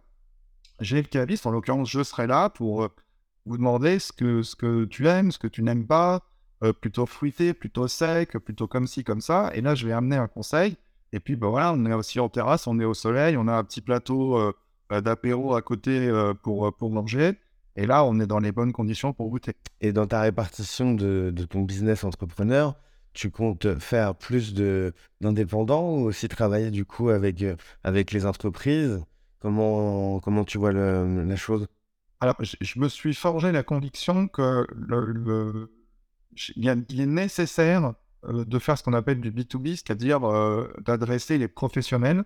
j'ai 0.81 0.97
le 0.97 1.09
caviste, 1.09 1.47
en 1.47 1.51
l'occurrence, 1.51 1.90
je 1.90 2.03
serai 2.03 2.27
là 2.27 2.51
pour 2.51 2.85
euh, 2.85 2.88
vous 3.45 3.57
demander 3.57 3.99
ce 3.99 4.12
que, 4.12 4.42
ce 4.42 4.57
que 4.57 4.85
tu 4.85 5.09
aimes, 5.09 5.33
ce 5.33 5.38
que 5.38 5.47
tu 5.47 5.62
n'aimes 5.62 5.87
pas, 5.87 6.23
euh, 6.62 6.73
plutôt 6.73 7.07
fruité, 7.07 7.55
plutôt 7.55 7.88
sec, 7.88 8.38
plutôt 8.38 8.66
comme 8.66 8.87
ci, 8.87 9.05
comme 9.05 9.21
ça. 9.21 9.51
Et 9.55 9.61
là, 9.61 9.75
je 9.75 9.87
vais 9.87 9.92
amener 9.92 10.16
un 10.16 10.29
conseil. 10.29 10.77
Et 11.12 11.21
puis, 11.21 11.37
ben 11.37 11.49
voilà, 11.49 11.73
on 11.73 11.85
est 11.87 11.95
aussi 11.95 12.21
en 12.21 12.29
terrasse, 12.29 12.66
on 12.66 12.79
est 12.79 12.85
au 12.85 12.95
soleil, 12.95 13.37
on 13.37 13.49
a 13.49 13.55
un 13.55 13.64
petit 13.64 13.81
plateau 13.81 14.37
euh, 14.38 15.01
d'apéro 15.01 15.55
à 15.55 15.62
côté 15.62 16.12
pour, 16.42 16.75
pour 16.77 16.90
manger. 16.90 17.38
Et 17.77 17.87
là, 17.87 18.05
on 18.05 18.19
est 18.21 18.27
dans 18.27 18.39
les 18.39 18.53
bonnes 18.53 18.73
conditions 18.73 19.12
pour 19.12 19.29
goûter. 19.29 19.55
Et 19.81 19.93
dans 19.93 20.07
ta 20.07 20.23
répartition 20.23 20.95
de, 20.95 21.31
de 21.35 21.45
ton 21.45 21.62
business 21.62 22.05
entrepreneur, 22.05 22.75
tu 23.12 23.31
comptes 23.31 23.79
faire 23.79 24.15
plus 24.15 24.55
d'indépendants 25.21 25.97
ou 25.97 26.05
aussi 26.05 26.29
travailler 26.29 26.71
du 26.71 26.85
coup 26.85 27.11
avec, 27.11 27.45
avec 27.85 28.12
les 28.12 28.27
entreprises? 28.27 29.03
Comment, 29.41 30.21
comment 30.21 30.45
tu 30.45 30.59
vois 30.59 30.73
la 30.73 31.37
chose? 31.37 31.67
Alors, 32.21 32.37
je, 32.41 32.79
me 32.79 32.89
suis 32.89 33.15
forgé 33.15 33.53
la 33.53 33.62
conviction 33.62 34.27
que 34.27 34.67
le, 34.75 35.71
il, 36.57 36.69
est 36.69 37.07
nécessaire 37.07 37.95
euh, 38.25 38.45
de 38.45 38.59
faire 38.59 38.79
ce 38.79 38.83
qu'on 38.83 38.95
appelle 38.95 39.21
du 39.21 39.31
B2B, 39.31 39.77
c'est-à-dire 39.77 40.25
euh, 40.25 40.73
d'adresser 40.85 41.37
les 41.39 41.49
professionnels. 41.49 42.25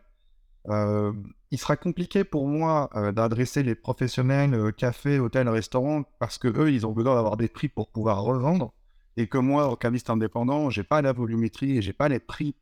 Euh, 0.69 1.13
il 1.51 1.59
sera 1.59 1.77
compliqué 1.77 2.23
pour 2.25 2.47
moi 2.47 2.91
d'adresser 3.15 3.63
les 3.63 3.75
professionnels 3.75 4.73
café, 4.75 5.19
hôtel, 5.19 5.49
restaurant, 5.49 6.05
parce 6.19 6.39
que 6.39 6.49
eux, 6.49 6.73
ils 6.73 6.87
ont 6.87 6.93
besoin 6.93 7.15
d'avoir 7.15 7.37
des 7.37 7.49
prix 7.49 7.69
pour 7.69 7.89
pouvoir 7.89 8.23
revendre, 8.23 8.73
et 9.17 9.27
que 9.27 9.39
moi, 9.39 9.69
au 9.69 9.77
caviste 9.77 10.11
indépendant, 10.11 10.71
j'ai 10.71 10.85
pas 10.85 11.03
la 11.03 11.13
volumétrie 11.13 11.79
et 11.79 11.83
j'ai 11.83 11.93
pas 11.93 12.09
les 12.09 12.21
prix 12.21 12.55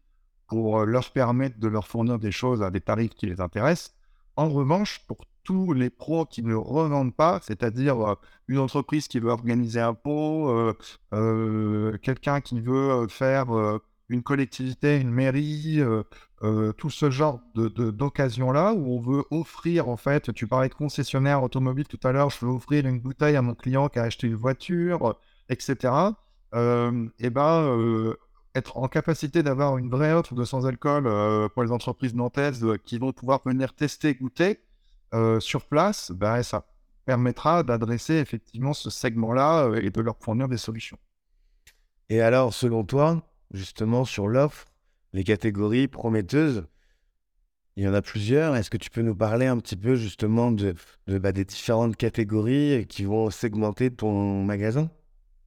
pour 0.47 0.87
leur 0.87 1.11
permettre 1.11 1.59
de 1.59 1.69
leur 1.69 1.87
fournir 1.87 2.19
des 2.19 2.33
choses 2.33 2.63
à 2.63 2.71
des 2.71 2.81
tarifs 2.81 3.15
qui 3.15 3.27
les 3.27 3.41
intéressent. 3.41 3.95
En 4.37 4.49
revanche, 4.49 5.01
pour 5.07 5.19
tous 5.49 5.73
les 5.73 5.89
pros 5.89 6.27
qui 6.27 6.43
ne 6.43 6.55
revendent 6.55 7.17
pas, 7.17 7.41
c'est-à-dire 7.43 8.07
euh, 8.07 8.15
une 8.49 8.59
entreprise 8.59 9.09
qui 9.09 9.19
veut 9.19 9.31
organiser 9.31 9.81
un 9.81 9.95
pot, 9.95 10.51
euh, 10.51 10.75
euh, 11.15 11.97
quelqu'un 12.03 12.43
qui 12.43 12.61
veut 12.61 13.09
faire 13.09 13.47
une 14.09 14.23
collectivité, 14.23 14.99
une 14.99 15.11
mairie, 15.11 15.81
tout 16.77 16.91
ce 16.91 17.11
genre 17.11 17.41
d'occasion-là, 17.55 18.73
où 18.73 18.97
on 18.97 19.01
veut 19.01 19.25
offrir, 19.31 19.89
en 19.89 19.97
fait, 19.97 20.33
tu 20.33 20.47
parlais 20.47 20.69
de 20.69 20.75
concessionnaire 20.75 21.43
automobile 21.43 21.87
tout 21.87 22.01
à 22.05 22.13
l'heure, 22.13 22.31
je 22.31 22.45
veux 22.45 22.53
offrir 22.53 22.87
une 22.87 23.01
bouteille 23.01 23.37
à 23.37 23.43
mon 23.43 23.55
client 23.55 23.89
qui 23.89 23.99
a 23.99 24.05
acheté 24.05 24.27
une 24.27 24.35
voiture, 24.35 25.19
etc. 25.51 25.93
et 26.55 27.31
ben, 27.31 28.15
être 28.59 28.77
en 28.77 28.89
capacité 28.89 29.43
d'avoir 29.43 29.79
une 29.79 29.89
vraie 29.89 30.13
offre 30.13 30.35
de 30.35 30.45
sans-alcool 30.45 31.07
euh, 31.07 31.49
pour 31.49 31.63
les 31.63 31.73
entreprises 31.73 32.15
nantaises 32.15 32.65
euh, 32.65 32.77
qui 32.77 32.99
vont 32.99 33.13
pouvoir 33.13 33.41
venir 33.45 33.75
tester, 33.75 34.15
goûter 34.15 34.61
euh, 35.15 35.41
sur 35.41 35.67
place, 35.67 36.11
ben, 36.11 36.43
ça 36.43 36.67
permettra 37.07 37.63
d'adresser 37.63 38.15
effectivement 38.15 38.75
ce 38.75 38.91
segment-là 38.91 39.71
et 39.81 39.91
de 39.91 40.01
leur 40.03 40.17
fournir 40.19 40.49
des 40.49 40.59
solutions. 40.59 40.99
Et 42.11 42.21
alors, 42.21 42.53
selon 42.53 42.85
toi, 42.85 43.23
justement, 43.53 44.05
sur 44.05 44.29
l'offre, 44.29 44.67
les 45.13 45.25
catégories 45.25 45.89
prometteuses, 45.89 46.65
il 47.77 47.85
y 47.85 47.89
en 47.89 47.95
a 47.95 48.03
plusieurs. 48.03 48.57
Est-ce 48.57 48.71
que 48.71 48.77
tu 48.77 48.91
peux 48.91 49.03
nous 49.03 49.15
parler 49.15 49.47
un 49.47 49.59
petit 49.59 49.77
peu 49.77 49.95
justement 49.95 50.51
de, 50.51 50.75
bah, 51.07 51.33
des 51.33 51.45
différentes 51.45 51.97
catégories 51.97 52.87
qui 52.89 53.05
vont 53.05 53.31
segmenter 53.31 53.93
ton 53.93 54.45
magasin? 54.45 54.91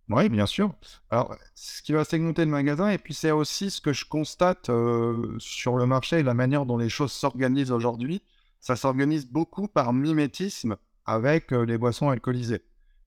Oui, 0.10 0.30
bien 0.30 0.46
sûr. 0.46 0.74
Alors, 1.10 1.36
ce 1.56 1.82
qui 1.82 1.94
va 1.94 2.04
segmenter 2.04 2.46
le 2.46 2.52
magasin, 2.52 2.90
et 2.90 2.98
puis 2.98 3.14
c'est 3.14 3.32
aussi 3.32 3.70
ce 3.70 3.82
que 3.82 3.94
je 3.94 4.06
constate 4.06 4.70
euh, 4.70 5.36
sur 5.40 5.78
le 5.78 5.86
marché 5.86 6.20
et 6.20 6.24
la 6.24 6.34
manière 6.34 6.66
dont 6.66 6.78
les 6.78 6.90
choses 6.90 7.12
s'organisent 7.12 7.72
aujourd'hui. 7.72 8.22
Ça 8.60 8.76
s'organise 8.76 9.26
beaucoup 9.26 9.68
par 9.68 9.94
mimétisme 9.94 10.78
avec 11.06 11.52
euh, 11.52 11.66
les 11.66 11.78
boissons 11.78 12.10
alcoolisées. 12.10 12.62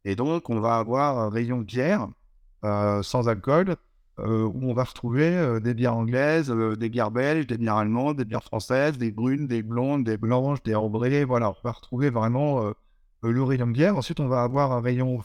Et 0.04 0.16
donc, 0.16 0.50
on 0.50 0.60
va 0.60 0.76
avoir 0.76 1.18
un 1.18 1.30
rayon 1.30 1.58
bière 1.58 2.08
euh, 2.64 3.02
sans 3.02 3.28
alcool, 3.28 3.76
où 4.18 4.60
on 4.62 4.74
va 4.74 4.84
retrouver 4.84 5.58
des 5.60 5.74
bières 5.74 5.96
anglaises, 5.96 6.50
des 6.50 6.88
bières 6.88 7.10
belges, 7.10 7.46
des 7.46 7.58
bières 7.58 7.76
allemandes, 7.76 8.16
des 8.16 8.24
bières 8.24 8.44
françaises, 8.44 8.96
des 8.96 9.10
brunes, 9.10 9.46
des 9.46 9.62
blondes, 9.62 10.04
des 10.04 10.16
blanches, 10.16 10.62
des 10.62 10.74
ambrées. 10.74 11.24
Voilà, 11.24 11.50
on 11.50 11.56
va 11.64 11.72
retrouver 11.72 12.10
vraiment 12.10 12.72
le 13.22 13.42
rayon 13.42 13.66
de 13.66 13.72
bière. 13.72 13.96
Ensuite, 13.96 14.20
on 14.20 14.28
va 14.28 14.42
avoir 14.42 14.72
un 14.72 14.80
rayon 14.80 15.20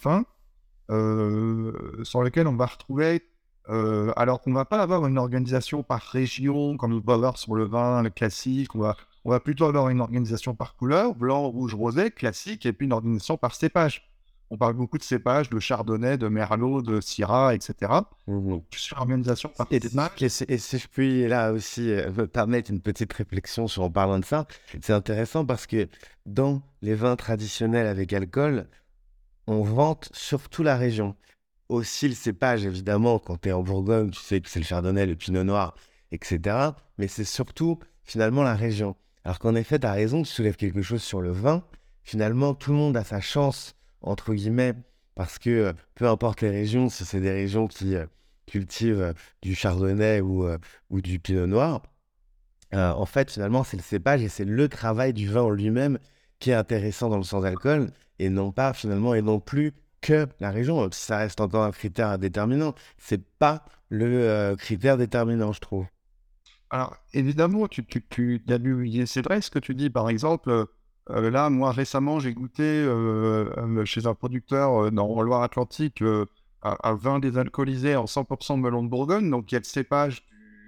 euh, 0.89 1.71
sur 2.03 2.23
lequel 2.23 2.47
on 2.47 2.55
va 2.55 2.65
retrouver, 2.65 3.21
euh, 3.69 4.11
alors 4.15 4.41
qu'on 4.41 4.49
ne 4.49 4.55
va 4.55 4.65
pas 4.65 4.81
avoir 4.81 5.05
une 5.05 5.19
organisation 5.19 5.83
par 5.83 6.01
région, 6.01 6.77
comme 6.77 6.93
on 6.93 7.01
peut 7.01 7.13
avoir 7.13 7.37
sur 7.37 7.53
le 7.53 7.65
vin, 7.65 8.01
le 8.01 8.09
classique, 8.09 8.73
on 8.73 8.79
va, 8.79 8.97
on 9.23 9.29
va 9.29 9.39
plutôt 9.39 9.65
avoir 9.65 9.89
une 9.89 10.01
organisation 10.01 10.55
par 10.55 10.75
couleur, 10.75 11.13
blanc, 11.13 11.47
rouge, 11.47 11.75
rosé, 11.75 12.09
classique, 12.09 12.65
et 12.65 12.73
puis 12.73 12.87
une 12.87 12.93
organisation 12.93 13.37
par 13.37 13.53
cépage. 13.53 14.08
On 14.51 14.57
parle 14.57 14.73
beaucoup 14.73 14.97
de 14.97 15.03
cépages, 15.03 15.49
de 15.49 15.59
chardonnay, 15.59 16.17
de 16.17 16.27
merlot, 16.27 16.81
de 16.81 17.01
syrah, 17.01 17.53
etc. 17.53 17.91
Mmh. 18.27 18.49
Donc, 18.49 18.65
sur 18.71 18.97
l'organisation 18.97 19.49
par 19.49 19.67
et, 19.69 19.77
et, 19.77 20.57
si 20.57 20.77
je 20.79 20.87
puis 20.87 21.27
là 21.27 21.51
aussi 21.51 21.91
euh, 21.91 22.11
me 22.11 22.25
permettre 22.25 22.71
une 22.71 22.81
petite 22.81 23.13
réflexion 23.13 23.67
sur 23.67 23.83
en 23.83 23.91
parlant 23.91 24.19
de 24.19 24.25
ça, 24.25 24.47
c'est 24.81 24.93
intéressant 24.93 25.45
parce 25.45 25.67
que 25.67 25.87
dans 26.25 26.63
les 26.81 26.95
vins 26.95 27.15
traditionnels 27.15 27.85
avec 27.85 28.11
alcool, 28.11 28.67
on 29.45 29.61
vante 29.61 30.09
surtout 30.13 30.63
la 30.63 30.77
région. 30.77 31.15
Aussi 31.69 32.07
le 32.07 32.15
cépage, 32.15 32.65
évidemment, 32.65 33.19
quand 33.19 33.41
tu 33.41 33.49
es 33.49 33.51
en 33.51 33.61
Bourgogne, 33.61 34.09
tu 34.09 34.19
sais 34.19 34.41
que 34.41 34.49
c'est 34.49 34.59
le 34.59 34.65
chardonnay, 34.65 35.05
le 35.05 35.15
pinot 35.15 35.43
noir, 35.43 35.75
etc. 36.11 36.71
Mais 36.97 37.07
c'est 37.07 37.23
surtout 37.23 37.79
finalement 38.03 38.41
la 38.41 38.55
région. 38.55 38.95
Alors 39.23 39.37
qu'en 39.37 39.53
effet, 39.53 39.77
tu 39.77 39.85
as 39.85 39.91
raison, 39.91 40.23
tu 40.23 40.31
soulèves 40.31 40.55
quelque 40.55 40.81
chose 40.81 41.03
sur 41.03 41.21
le 41.21 41.31
vin. 41.31 41.63
Finalement, 42.03 42.55
tout 42.55 42.71
le 42.71 42.77
monde 42.77 42.97
a 42.97 43.03
sa 43.03 43.21
chance, 43.21 43.75
entre 44.01 44.33
guillemets, 44.33 44.73
parce 45.15 45.39
que 45.39 45.49
euh, 45.49 45.73
peu 45.95 46.07
importe 46.07 46.41
les 46.41 46.49
régions, 46.49 46.89
si 46.89 47.05
c'est 47.05 47.19
des 47.19 47.31
régions 47.31 47.67
qui 47.67 47.95
euh, 47.95 48.05
cultivent 48.45 49.01
euh, 49.01 49.13
du 49.41 49.55
chardonnay 49.55 50.21
ou, 50.21 50.47
ou 50.89 51.01
du 51.01 51.19
pinot 51.19 51.47
noir, 51.47 51.81
en 52.71 53.05
fait, 53.05 53.31
finalement, 53.31 53.63
c'est 53.63 53.77
le 53.77 53.83
cépage 53.83 54.21
et 54.21 54.29
c'est 54.29 54.45
le 54.45 54.69
travail 54.69 55.11
du 55.11 55.27
vin 55.27 55.41
en 55.41 55.49
lui-même 55.49 55.97
qui 56.37 56.51
est 56.51 56.53
intéressant 56.53 57.09
dans 57.09 57.17
le 57.17 57.23
sans-alcool 57.23 57.91
et 58.19 58.29
non 58.29 58.51
pas 58.51 58.73
finalement 58.73 59.15
et 59.15 59.23
non 59.23 59.39
plus 59.39 59.73
que 60.01 60.27
la 60.39 60.51
région. 60.51 60.87
Ça 60.91 61.17
reste 61.17 61.41
encore 61.41 61.63
un 61.63 61.71
critère 61.71 62.19
déterminant. 62.19 62.75
C'est 62.99 63.23
pas 63.39 63.65
le 63.89 64.55
critère 64.55 64.97
déterminant, 64.97 65.51
je 65.51 65.61
trouve. 65.61 65.87
Alors 66.69 66.95
évidemment, 67.13 67.67
tu, 67.67 67.83
tu, 67.83 68.05
tu 68.07 68.43
c'est 69.07 69.23
vrai 69.23 69.41
ce 69.41 69.49
que 69.49 69.57
tu 69.57 69.73
dis. 69.73 69.89
Par 69.89 70.07
exemple, 70.07 70.67
euh, 71.09 71.29
là, 71.29 71.49
moi 71.49 71.71
récemment, 71.71 72.19
j'ai 72.19 72.33
goûté 72.33 72.63
euh, 72.63 73.85
chez 73.85 74.05
un 74.05 74.13
producteur 74.13 74.91
dans 74.91 75.21
Loire-Atlantique 75.21 76.03
un, 76.61 76.93
vin 76.95 77.19
désalcoolisé 77.19 77.95
en 77.95 78.05
100% 78.05 78.57
de 78.57 78.61
melon 78.61 78.83
de 78.83 78.89
Bourgogne, 78.89 79.29
donc 79.29 79.51
il 79.51 79.55
y 79.55 79.57
a 79.57 79.59
le 79.59 79.65
cépage 79.65 80.25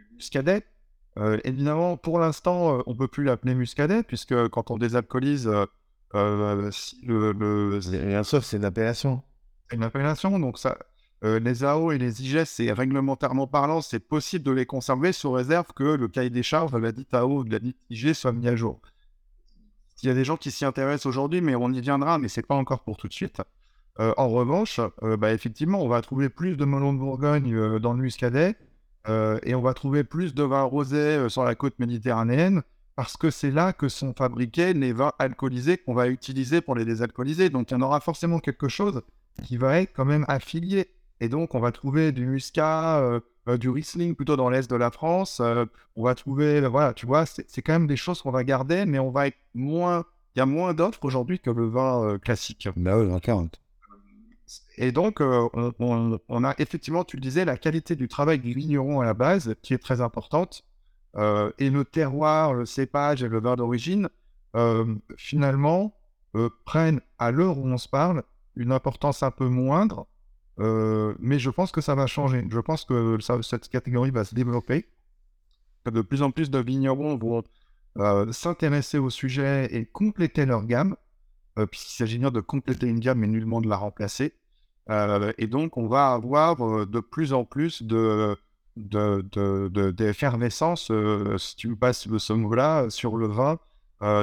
du 0.10 0.16
muscadet. 0.16 0.66
évidemment, 1.44 1.98
pour 1.98 2.20
l'instant, 2.20 2.82
on 2.86 2.96
peut 2.96 3.08
plus 3.08 3.26
l'appeler 3.26 3.56
muscadet 3.56 4.04
puisque 4.04 4.48
quand 4.50 4.72
on 4.72 4.78
désalcoolise 4.78 5.52
euh, 6.16 6.72
le, 7.04 7.32
le... 7.32 8.24
sauf, 8.24 8.44
c'est 8.44 8.58
une 8.58 8.66
appellation. 8.66 9.24
C'est 9.70 9.78
une 9.78 9.84
appellation, 9.84 10.40
donc 10.40 10.58
ça, 10.58 10.78
euh, 11.24 11.40
les 11.40 11.64
AO 11.64 11.92
et 11.92 11.98
les 11.98 12.22
IGES, 12.22 12.46
c'est 12.46 12.72
réglementairement 12.74 13.48
parlant, 13.48 13.82
c'est 13.82 14.00
possible 14.00 14.44
de 14.44 14.52
les 14.52 14.66
conserver 14.66 15.14
sous 15.14 15.32
réserve 15.32 15.68
que 15.74 15.84
le 15.84 16.08
cahier 16.08 16.30
des 16.30 16.44
charges 16.44 16.72
de 16.72 16.78
la 16.78 16.92
dite 16.92 17.14
AO 17.14 17.40
ou 17.40 17.44
de 17.44 17.52
la 17.52 17.60
dite 17.60 17.78
IG 17.90 18.14
soit 18.14 18.34
mis 18.34 18.48
à 18.48 18.56
jour. 18.56 18.82
Il 20.04 20.08
y 20.08 20.10
a 20.10 20.14
des 20.14 20.24
gens 20.24 20.38
qui 20.38 20.52
s'y 20.52 20.66
intéressent 20.66 21.06
aujourd'hui, 21.06 21.42
mais 21.42 21.56
on 21.56 21.72
y 21.72 21.82
viendra, 21.82 22.18
mais 22.18 22.28
c'est 22.28 22.46
pas 22.46 22.56
encore 22.56 22.84
pour 22.84 22.98
tout 22.98 23.08
de 23.08 23.14
suite. 23.14 23.42
Euh, 24.00 24.14
en 24.18 24.30
revanche, 24.30 24.80
bah, 25.20 25.34
effectivement, 25.34 25.82
on 25.82 25.88
va 25.88 26.02
trouver 26.02 26.30
plus 26.30 26.58
de 26.58 26.66
melon 26.66 26.94
de 26.94 27.00
Bourgogne 27.00 27.80
dans 27.80 27.94
le 27.94 28.02
muscadet 28.02 28.56
et 29.08 29.56
on 29.56 29.62
va 29.62 29.74
trouver 29.74 30.04
plus 30.04 30.34
de 30.34 30.44
vin 30.44 30.64
rosé 30.64 31.28
sur 31.30 31.44
la 31.44 31.56
côte 31.56 31.78
méditerranéenne 31.80 32.64
parce 32.96 33.18
que 33.18 33.32
c'est 33.32 33.52
là 33.52 33.74
que 33.74 33.90
sont 33.90 34.14
fabriqués 34.14 34.74
les 34.74 34.94
vins 34.94 35.14
alcoolisés 35.18 35.78
qu'on 35.78 35.94
va 35.94 36.08
utiliser 36.08 36.62
pour 36.62 36.76
les 36.76 36.86
désalcooliser. 36.86 37.50
Donc 37.50 37.72
il 37.72 37.74
y 37.74 37.78
en 37.78 37.82
aura 37.82 38.00
forcément 38.00 38.40
quelque 38.40 38.68
chose 38.68 39.02
qui 39.44 39.58
va 39.58 39.82
être 39.82 39.92
quand 39.94 40.06
même 40.06 40.26
affilié. 40.28 40.92
Et 41.22 41.30
donc 41.30 41.54
on 41.54 41.60
va 41.60 41.72
trouver 41.72 42.12
du 42.12 42.26
muscat, 42.26 43.00
euh, 43.00 43.20
euh, 43.48 43.58
du 43.58 43.70
Riesling 43.70 44.16
plutôt 44.16 44.36
dans 44.36 44.50
l'est 44.50 44.70
de 44.70 44.76
la 44.76 44.90
France. 44.90 45.40
Euh, 45.40 45.66
on 45.96 46.04
va 46.04 46.16
trouver, 46.16 46.62
voilà, 46.62 46.94
tu 46.94 47.06
vois, 47.06 47.26
c'est 47.28 47.62
quand 47.62 47.74
même 47.74 47.88
des 47.88 47.96
choses 47.96 48.22
qu'on 48.24 48.32
va 48.32 48.44
garder, 48.44 48.86
mais 48.86 48.98
on 49.00 49.12
va 49.12 49.28
être 49.28 49.38
moins. 49.54 50.04
Il 50.36 50.40
y 50.40 50.42
a 50.42 50.46
moins 50.48 50.74
d'offres 50.74 51.06
aujourd'hui 51.06 51.40
que 51.40 51.52
le 51.52 51.68
vin 51.68 52.18
classique. 52.18 52.68
Bah 52.76 52.98
oui, 52.98 53.22
40. 53.22 53.62
Et 54.78 54.92
donc, 54.92 55.20
on, 55.20 56.20
on, 56.30 56.44
a 56.44 56.56
effectivement, 56.58 57.04
tu 57.04 57.18
le 57.18 57.22
disais, 57.22 57.44
la 57.44 57.58
qualité 57.58 57.96
du 57.96 58.08
travail 58.08 58.40
du 58.40 58.54
vigneron 58.54 59.02
à 59.02 59.06
la 59.06 59.14
base, 59.14 59.56
qui 59.62 59.74
est 59.74 59.78
très 59.78 60.00
importante. 60.00 60.64
Et 61.18 61.70
le 61.70 61.84
terroir, 61.84 62.54
le 62.54 62.66
cépage 62.66 63.24
et 63.24 63.28
le 63.28 63.42
vin 63.42 63.58
d'origine, 63.58 64.08
finalement, 65.18 65.94
prennent 66.64 67.02
à 67.20 67.32
l'heure 67.32 67.58
où 67.58 67.68
on 67.68 67.78
se 67.78 67.90
parle 67.90 68.24
une 68.56 68.72
importance 68.72 69.24
un 69.24 69.32
peu 69.32 69.50
moindre, 69.50 70.08
mais 71.20 71.40
je 71.40 71.50
pense 71.50 71.72
que 71.72 71.82
ça 71.82 71.96
va 71.96 72.08
changer. 72.08 72.46
Je 72.50 72.60
pense 72.60 72.86
que 72.86 73.18
cette 73.42 73.70
catégorie 73.70 74.12
va 74.12 74.26
se 74.26 74.36
développer. 74.36 74.88
De 75.86 76.02
plus 76.02 76.22
en 76.22 76.32
plus 76.32 76.52
de 76.52 76.60
vignerons 76.60 77.18
vont 77.18 77.44
s'intéresser 78.32 78.98
au 78.98 79.10
sujet 79.10 79.68
et 79.72 79.86
compléter 79.86 80.46
leur 80.46 80.66
gamme. 80.66 80.96
puisqu'il 81.72 81.96
s'agit 81.96 82.20
bien 82.20 82.32
de 82.32 82.40
compléter 82.40 82.88
une 82.88 83.00
gamme 83.00 83.20
mais 83.20 83.28
nullement 83.28 83.62
de 83.62 83.68
la 83.68 83.78
remplacer. 83.78 84.34
et 84.90 85.48
donc, 85.48 85.78
on 85.78 85.88
va 85.88 86.14
avoir 86.14 86.88
de 86.88 87.00
plus 87.00 87.34
en 87.34 87.46
plus 87.46 87.84
de, 87.84 88.38
d'effervescence, 88.78 90.92
de, 90.92 91.36
si 91.38 91.56
tu 91.56 91.70
me 91.70 91.76
passes 91.76 92.08
ce 92.18 92.34
mot-là, 92.34 92.90
sur 92.90 93.18
le 93.18 93.28
vin 93.28 93.60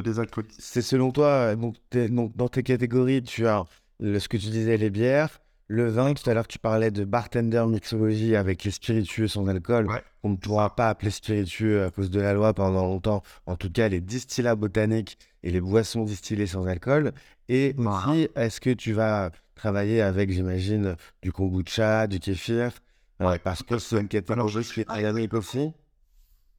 des 0.02 0.20
alcools. 0.20 0.46
C'est 0.58 0.82
selon 0.82 1.10
toi, 1.10 1.56
donc, 1.56 1.76
donc, 1.92 2.36
dans 2.36 2.48
tes 2.48 2.62
catégories, 2.62 3.22
tu 3.22 3.46
as 3.46 3.64
ce 4.00 4.28
que 4.28 4.36
tu 4.36 4.50
disais, 4.50 4.76
les 4.76 4.90
bières, 4.90 5.40
le 5.70 5.86
vin, 5.88 6.14
tout 6.14 6.28
à 6.28 6.32
l'heure, 6.32 6.48
tu 6.48 6.58
parlais 6.58 6.90
de 6.90 7.04
bartender 7.04 7.62
mixologie 7.68 8.34
avec 8.36 8.64
les 8.64 8.70
spiritueux 8.70 9.28
sans 9.28 9.46
alcool. 9.48 9.86
On 10.22 10.30
ne 10.30 10.36
pourra 10.36 10.74
pas 10.74 10.88
appeler 10.88 11.10
spiritueux 11.10 11.84
à 11.84 11.90
cause 11.90 12.10
de 12.10 12.20
la 12.20 12.32
loi 12.32 12.54
pendant 12.54 12.86
longtemps. 12.86 13.22
En 13.44 13.54
tout 13.56 13.70
cas, 13.70 13.88
les 13.88 14.00
distillats 14.00 14.56
botaniques 14.56 15.18
et 15.42 15.50
les 15.50 15.60
boissons 15.60 16.04
distillées 16.04 16.46
sans 16.46 16.66
alcool. 16.66 17.12
Et 17.50 17.74
aussi, 17.76 18.28
est-ce 18.34 18.62
que 18.62 18.70
tu 18.70 18.94
vas 18.94 19.30
travailler 19.54 20.00
avec, 20.00 20.30
j'imagine, 20.30 20.96
du 21.20 21.32
kombucha, 21.32 22.06
du 22.06 22.18
kéfir? 22.18 22.72
Parce 23.18 23.62
que 23.62 23.78
c'est 23.78 24.00
une 24.00 24.08
catégorie 24.08 24.64
qui 24.64 24.80
est 24.80 25.34
aussi. 25.34 25.72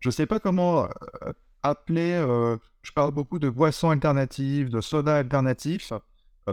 Je 0.02 0.10
ne 0.10 0.12
sais 0.12 0.28
pas 0.28 0.40
comment 0.40 0.86
euh, 0.86 1.34
appeler. 1.64 2.14
Euh, 2.14 2.58
je 2.84 2.92
parle 2.92 3.12
beaucoup 3.12 3.40
de 3.40 3.50
boissons 3.50 3.90
alternatives, 3.90 4.70
de 4.70 4.82
soda 4.82 5.18
alternatifs. 5.18 5.94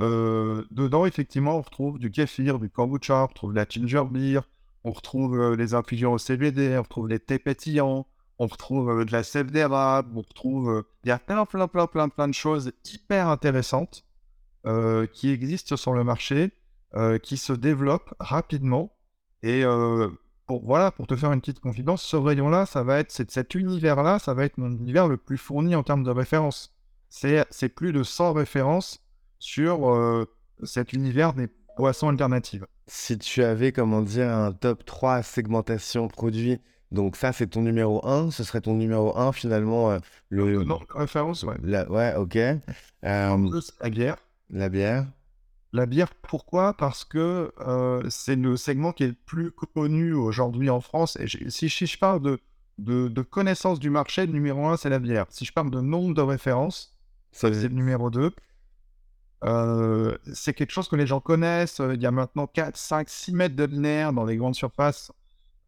Euh, 0.03 0.65
dedans, 0.71 1.07
effectivement, 1.07 1.57
on 1.59 1.63
retrouve 1.63 1.99
du 1.99 2.11
kéfir, 2.11 2.59
du 2.59 2.69
kombucha, 2.69 3.25
on 3.25 3.27
retrouve 3.27 3.55
la 3.55 3.67
ginger 3.69 4.05
beer, 4.11 4.41
on 4.85 4.93
retrouve 4.93 5.39
euh, 5.39 5.57
les 5.57 5.75
infusions 5.75 6.13
au 6.13 6.19
CBD, 6.19 6.77
on 6.79 6.83
retrouve 6.83 7.09
les 7.09 7.19
thés 7.19 7.39
pétillants, 7.39 8.07
on 8.39 8.47
retrouve 8.47 8.91
euh, 8.91 9.05
de 9.05 9.13
la 9.13 9.23
sève 9.23 9.51
d'érable, 9.51 10.11
on 10.15 10.21
retrouve... 10.21 10.85
Il 11.05 11.09
y 11.09 11.13
a 11.13 11.19
plein, 11.19 11.47
plein, 11.47 11.69
plein, 11.69 11.87
plein, 11.87 12.09
plein 12.09 12.29
de 12.29 12.35
choses 12.35 12.73
hyper 12.85 13.29
intéressantes 13.29 14.05
qui 15.13 15.31
existent 15.31 15.77
sur 15.77 15.93
le 15.93 16.03
marché, 16.03 16.51
qui 17.23 17.37
se 17.37 17.53
développent 17.53 18.13
rapidement. 18.19 18.97
Et 19.45 19.63
pour, 20.45 20.65
voilà, 20.65 20.91
pour 20.91 21.07
te 21.07 21.15
faire 21.15 21.31
une 21.31 21.41
petite 21.41 21.61
confidence, 21.61 22.03
ce 22.03 22.17
rayon-là, 22.17 22.67
ça 22.67 22.83
va 22.83 22.99
être 22.99 23.13
cet 23.13 23.55
univers-là, 23.55 24.19
ça 24.19 24.35
va 24.35 24.45
être 24.45 24.59
mon 24.59 24.73
univers 24.73 25.07
le 25.07 25.19
plus 25.19 25.39
fourni 25.39 25.77
en 25.77 25.85
termes 25.85 26.03
de 26.03 26.11
références. 26.11 26.75
C'est 27.11 27.69
plus 27.77 27.93
de 27.93 28.03
100 28.03 28.33
références 28.33 29.06
sur 29.39 29.91
euh, 29.91 30.27
cet 30.63 30.93
univers 30.93 31.35
des 31.35 31.49
boissons 31.77 32.09
alternatives. 32.09 32.67
Si 32.87 33.19
tu 33.19 33.43
avais, 33.43 33.73
comment 33.73 34.03
dire, 34.03 34.31
un 34.31 34.53
top 34.53 34.85
3 34.85 35.23
segmentation 35.23 36.09
produit, 36.09 36.61
donc 36.93 37.17
ça 37.17 37.33
c'est 37.33 37.49
ton 37.49 37.63
numéro 37.63 38.07
1, 38.07 38.31
ce 38.31 38.45
serait 38.45 38.61
ton 38.61 38.75
numéro 38.75 39.17
1 39.19 39.33
finalement. 39.33 39.91
Euh, 39.91 39.99
le... 40.29 40.63
Non, 40.65 40.81
référence, 40.91 41.43
ouais. 41.43 41.57
Ouais, 41.89 42.15
ok. 42.15 42.37
Euh, 42.37 42.59
la 43.05 43.91
bière. 43.91 44.17
La 44.51 44.69
bière. 44.69 45.07
La 45.73 45.85
bière, 45.85 46.15
pourquoi? 46.15 46.75
Parce 46.75 47.05
que 47.05 47.53
c'est 48.09 48.37
le 48.37 48.57
segment 48.57 48.93
qui 48.93 49.03
est 49.03 49.09
le 49.09 49.17
plus 49.27 49.51
connu 49.51 50.15
aujourd'hui 50.15 50.71
en 50.71 50.81
France. 50.81 51.19
Et 51.21 51.51
si, 51.51 51.69
je 51.69 51.99
parle 51.99 52.23
de, 52.23 52.39
de, 52.79 53.09
de, 53.09 53.23
connaissance 53.23 53.79
du 53.79 53.91
marché, 53.91 54.25
le 54.25 54.33
numéro 54.33 54.67
1, 54.69 54.79
c'est 54.79 54.89
la 54.89 55.01
bière. 55.01 55.27
Si 55.29 55.45
je 55.45 55.53
parle 55.53 55.71
de 55.71 55.81
nombre 55.81 56.15
de 56.15 56.23
références, 56.23 56.97
c'est 57.33 57.51
le 57.51 57.69
numéro 57.69 58.09
2. 58.11 58.33
Euh, 59.45 60.17
c'est 60.33 60.55
quelque 60.55 60.73
chose 60.73 60.89
que 60.89 60.97
les 60.97 61.07
gens 61.07 61.21
connaissent. 61.21 61.81
Il 61.95 62.01
y 62.01 62.07
a 62.07 62.11
maintenant 62.11 62.47
4, 62.47 62.77
5, 62.77 63.09
6 63.09 63.33
mètres 63.33 63.57
de 63.57 63.65
linéaire 63.65 64.13
dans 64.13 64.25
les 64.25 64.37
grandes 64.37 64.55
surfaces 64.55 65.13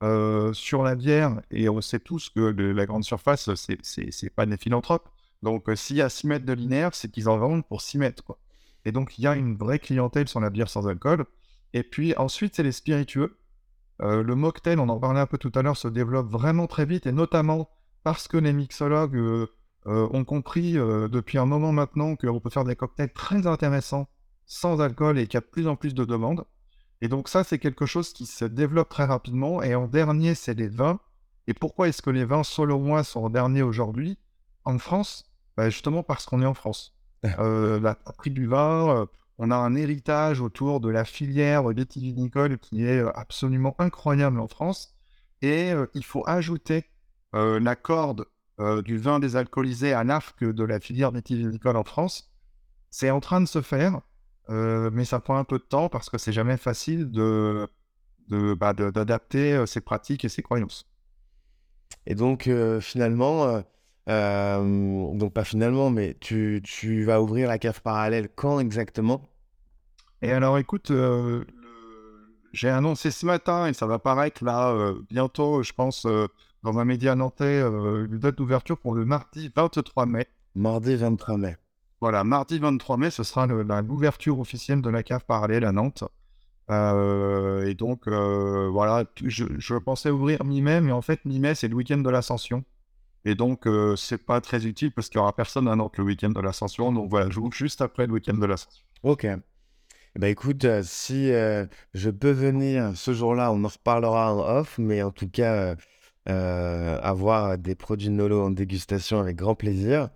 euh, 0.02 0.52
sur 0.52 0.82
la 0.82 0.94
bière. 0.94 1.40
Et 1.50 1.68
on 1.68 1.80
sait 1.80 2.00
tous 2.00 2.30
que 2.30 2.40
la 2.40 2.86
grande 2.86 3.04
surface, 3.04 3.50
c'est 3.54 4.30
pas 4.34 4.46
des 4.46 4.56
philanthropes. 4.56 5.08
Donc, 5.42 5.68
euh, 5.68 5.76
s'il 5.76 5.96
y 5.96 6.02
a 6.02 6.08
6 6.08 6.26
mètres 6.26 6.46
de 6.46 6.52
linéaire, 6.52 6.94
c'est 6.94 7.10
qu'ils 7.10 7.28
en 7.28 7.38
vendent 7.38 7.66
pour 7.66 7.80
6 7.80 7.98
mètres. 7.98 8.24
Quoi. 8.24 8.38
Et 8.84 8.92
donc, 8.92 9.18
il 9.18 9.22
y 9.22 9.26
a 9.26 9.34
une 9.34 9.56
vraie 9.56 9.78
clientèle 9.78 10.28
sur 10.28 10.40
la 10.40 10.50
bière 10.50 10.68
sans 10.68 10.88
alcool. 10.88 11.26
Et 11.74 11.82
puis, 11.82 12.16
ensuite, 12.16 12.56
c'est 12.56 12.62
les 12.62 12.72
spiritueux. 12.72 13.36
le 14.00 14.34
mocktail, 14.34 14.78
on 14.78 14.88
en 14.88 14.98
parlait 14.98 15.20
un 15.20 15.26
peu 15.26 15.38
tout 15.38 15.52
à 15.54 15.62
l'heure, 15.62 15.76
se 15.76 15.88
développe 15.88 16.28
vraiment 16.28 16.66
très 16.66 16.86
vite. 16.86 17.06
Et 17.06 17.12
notamment 17.12 17.68
parce 18.04 18.28
que 18.28 18.36
les 18.36 18.52
mixologues 18.52 19.16
euh, 19.16 19.46
ont 20.12 20.24
compris 20.24 20.76
euh, 20.76 21.08
depuis 21.08 21.38
un 21.38 21.46
moment 21.46 21.72
maintenant 21.72 22.14
qu'on 22.14 22.40
peut 22.40 22.50
faire 22.50 22.64
des 22.64 22.76
cocktails 22.76 23.12
très 23.12 23.46
intéressants 23.46 24.08
sans 24.44 24.80
alcool 24.80 25.18
et 25.18 25.26
qu'il 25.26 25.34
y 25.34 25.38
a 25.38 25.40
de 25.40 25.46
plus 25.46 25.66
en 25.66 25.76
plus 25.76 25.94
de 25.94 26.04
demandes. 26.04 26.44
Et 27.00 27.08
donc 27.08 27.28
ça, 27.28 27.44
c'est 27.44 27.58
quelque 27.58 27.86
chose 27.86 28.12
qui 28.12 28.26
se 28.26 28.44
développe 28.44 28.88
très 28.88 29.04
rapidement. 29.04 29.62
Et 29.62 29.74
en 29.74 29.86
dernier, 29.86 30.34
c'est 30.34 30.54
les 30.54 30.68
vins. 30.68 31.00
Et 31.46 31.54
pourquoi 31.54 31.88
est-ce 31.88 32.02
que 32.02 32.10
les 32.10 32.24
vins, 32.24 32.42
selon 32.42 32.80
moi, 32.80 33.04
sont 33.04 33.24
en 33.24 33.30
dernier 33.30 33.62
aujourd'hui 33.62 34.18
en 34.64 34.78
France? 34.78 35.24
Bah, 35.56 35.70
Justement 35.70 36.02
parce 36.02 36.26
qu'on 36.26 36.42
est 36.42 36.46
en 36.46 36.54
France. 36.54 36.94
euh, 37.38 37.80
la 37.80 37.94
prix 37.94 38.30
du 38.30 38.46
vin, 38.46 38.90
euh, 38.90 39.06
on 39.38 39.50
a 39.50 39.56
un 39.56 39.74
héritage 39.74 40.40
autour 40.40 40.80
de 40.80 40.88
la 40.88 41.04
filière 41.04 41.66
vitivinicole 41.68 42.58
qui 42.58 42.84
est 42.84 43.00
absolument 43.14 43.74
incroyable 43.78 44.40
en 44.40 44.48
France. 44.48 44.94
Et 45.40 45.72
il 45.94 46.04
faut 46.04 46.24
ajouter 46.26 46.84
la 47.32 47.76
corde 47.76 48.26
euh, 48.60 48.82
du 48.82 48.98
vin 48.98 49.20
désalcoolisé 49.20 49.92
à 49.92 50.02
l'AFC 50.02 50.42
de 50.42 50.64
la 50.64 50.80
filière 50.80 51.12
vitivinicole 51.12 51.76
en 51.76 51.84
France. 51.84 52.32
C'est 52.90 53.10
en 53.10 53.20
train 53.20 53.40
de 53.40 53.46
se 53.46 53.62
faire, 53.62 54.00
euh, 54.50 54.90
mais 54.92 55.04
ça 55.04 55.20
prend 55.20 55.36
un 55.36 55.44
peu 55.44 55.58
de 55.58 55.64
temps 55.64 55.88
parce 55.88 56.10
que 56.10 56.18
c'est 56.18 56.32
jamais 56.32 56.56
facile 56.56 57.08
de, 57.12 57.68
bah, 58.28 58.72
d'adapter 58.72 59.52
euh, 59.52 59.66
ses 59.66 59.80
pratiques 59.80 60.24
et 60.24 60.28
ses 60.28 60.42
croyances. 60.42 60.88
Et 62.06 62.16
donc 62.16 62.50
finalement, 62.80 63.62
donc 64.06 65.32
pas 65.32 65.44
finalement, 65.44 65.90
mais 65.90 66.16
tu, 66.20 66.60
tu, 66.64 67.04
vas 67.04 67.22
ouvrir 67.22 67.48
la 67.48 67.58
cave 67.58 67.80
parallèle 67.82 68.28
quand 68.34 68.60
exactement? 68.60 69.28
Et 70.22 70.32
alors 70.32 70.58
écoute, 70.58 70.90
j'ai 72.52 72.68
annoncé 72.70 73.10
ce 73.10 73.24
matin 73.26 73.66
et 73.66 73.72
ça 73.72 73.86
va 73.86 73.98
paraître 73.98 74.44
là 74.44 74.94
bientôt, 75.10 75.62
je 75.62 75.72
pense 75.72 76.06
dans 76.62 76.78
un 76.78 76.84
média 76.84 77.14
nantais 77.14 77.44
euh, 77.44 78.06
une 78.06 78.18
date 78.18 78.36
d'ouverture 78.36 78.78
pour 78.78 78.94
le 78.94 79.04
mardi 79.04 79.50
23 79.54 80.06
mai. 80.06 80.26
Mardi 80.54 80.96
23 80.96 81.36
mai. 81.36 81.56
Voilà, 82.00 82.24
mardi 82.24 82.58
23 82.58 82.96
mai, 82.96 83.10
ce 83.10 83.22
sera 83.22 83.46
l'ouverture 83.46 84.38
officielle 84.38 84.82
de 84.82 84.90
la 84.90 85.02
cave 85.02 85.24
parallèle 85.26 85.64
à 85.64 85.72
Nantes. 85.72 86.04
Euh, 86.70 87.66
et 87.66 87.74
donc, 87.74 88.06
euh, 88.06 88.68
voilà, 88.70 89.04
je, 89.24 89.74
pensais 89.78 90.10
ouvrir 90.10 90.44
mi-mai, 90.44 90.80
mais 90.80 90.92
en 90.92 91.02
fait, 91.02 91.24
mi-mai, 91.24 91.54
c'est 91.54 91.66
le 91.66 91.74
week-end 91.74 91.98
de 91.98 92.10
l'ascension. 92.10 92.64
Et 93.24 93.34
donc, 93.34 93.68
c'est 93.96 94.24
pas 94.24 94.40
très 94.40 94.64
utile 94.64 94.92
parce 94.92 95.08
qu'il 95.08 95.18
y 95.18 95.20
aura 95.20 95.34
personne 95.34 95.66
à 95.66 95.74
Nantes 95.74 95.98
le 95.98 96.04
week-end 96.04 96.30
de 96.30 96.40
l'ascension. 96.40 96.92
Donc 96.92 97.10
voilà, 97.10 97.28
je 97.30 97.40
juste 97.52 97.80
après 97.80 98.06
le 98.06 98.12
week-end 98.12 98.34
de 98.34 98.46
l'ascension. 98.46 98.84
Ok. 99.02 99.26
Bah 100.14 100.28
écoute, 100.28 100.66
si 100.82 101.28
je 101.28 102.10
peux 102.10 102.30
venir 102.30 102.92
ce 102.94 103.12
jour-là, 103.12 103.52
on 103.52 103.64
en 103.64 103.68
reparlera 103.68 104.34
en 104.34 104.60
off, 104.60 104.78
mais 104.78 105.02
en 105.02 105.10
tout 105.10 105.28
cas, 105.28 105.52
euh, 105.52 105.76
avoir 106.28 107.58
des 107.58 107.74
produits 107.74 108.10
Nolo 108.10 108.42
en 108.42 108.50
dégustation 108.50 109.20
avec 109.20 109.36
grand 109.36 109.54
plaisir. 109.54 110.10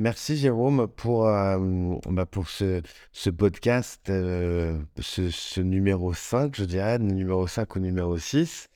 Merci 0.00 0.36
Jérôme 0.36 0.86
pour, 0.86 1.26
euh, 1.26 1.96
bah, 2.08 2.24
pour 2.24 2.48
ce, 2.48 2.82
ce 3.10 3.30
podcast, 3.30 4.08
euh, 4.10 4.78
ce, 5.00 5.60
numéro 5.60 6.14
5, 6.14 6.54
je 6.54 6.64
dirais, 6.64 7.00
numéro 7.00 7.48
5 7.48 7.74
ou 7.74 7.80
numéro 7.80 8.16
6. 8.16 8.68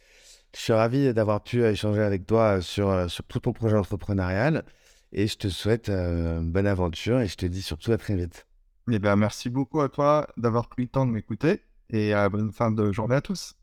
Je 0.53 0.61
suis 0.61 0.73
ravi 0.73 1.15
d'avoir 1.15 1.41
pu 1.41 1.65
échanger 1.65 2.03
avec 2.03 2.27
toi 2.27 2.61
sur, 2.61 3.09
sur 3.09 3.25
tout 3.25 3.39
ton 3.39 3.53
projet 3.53 3.77
entrepreneurial 3.77 4.65
et 5.13 5.29
je 5.29 5.37
te 5.37 5.49
souhaite 5.49 5.89
une 5.89 6.51
bonne 6.51 6.67
aventure 6.67 7.21
et 7.21 7.29
je 7.29 7.37
te 7.37 7.47
dis 7.47 7.63
surtout 7.63 7.93
à 7.93 7.99
très 7.99 8.17
vite. 8.17 8.49
Eh 8.91 8.99
bien, 8.99 9.15
merci 9.15 9.49
beaucoup 9.49 9.81
à 9.81 9.89
toi 9.89 10.27
d'avoir 10.37 10.69
pris 10.69 10.83
le 10.83 10.89
temps 10.89 11.07
de 11.07 11.13
m'écouter 11.13 11.63
et 11.91 12.13
bonne 12.33 12.51
fin 12.51 12.73
de 12.73 12.91
journée 12.91 13.15
à 13.15 13.21
tous. 13.21 13.55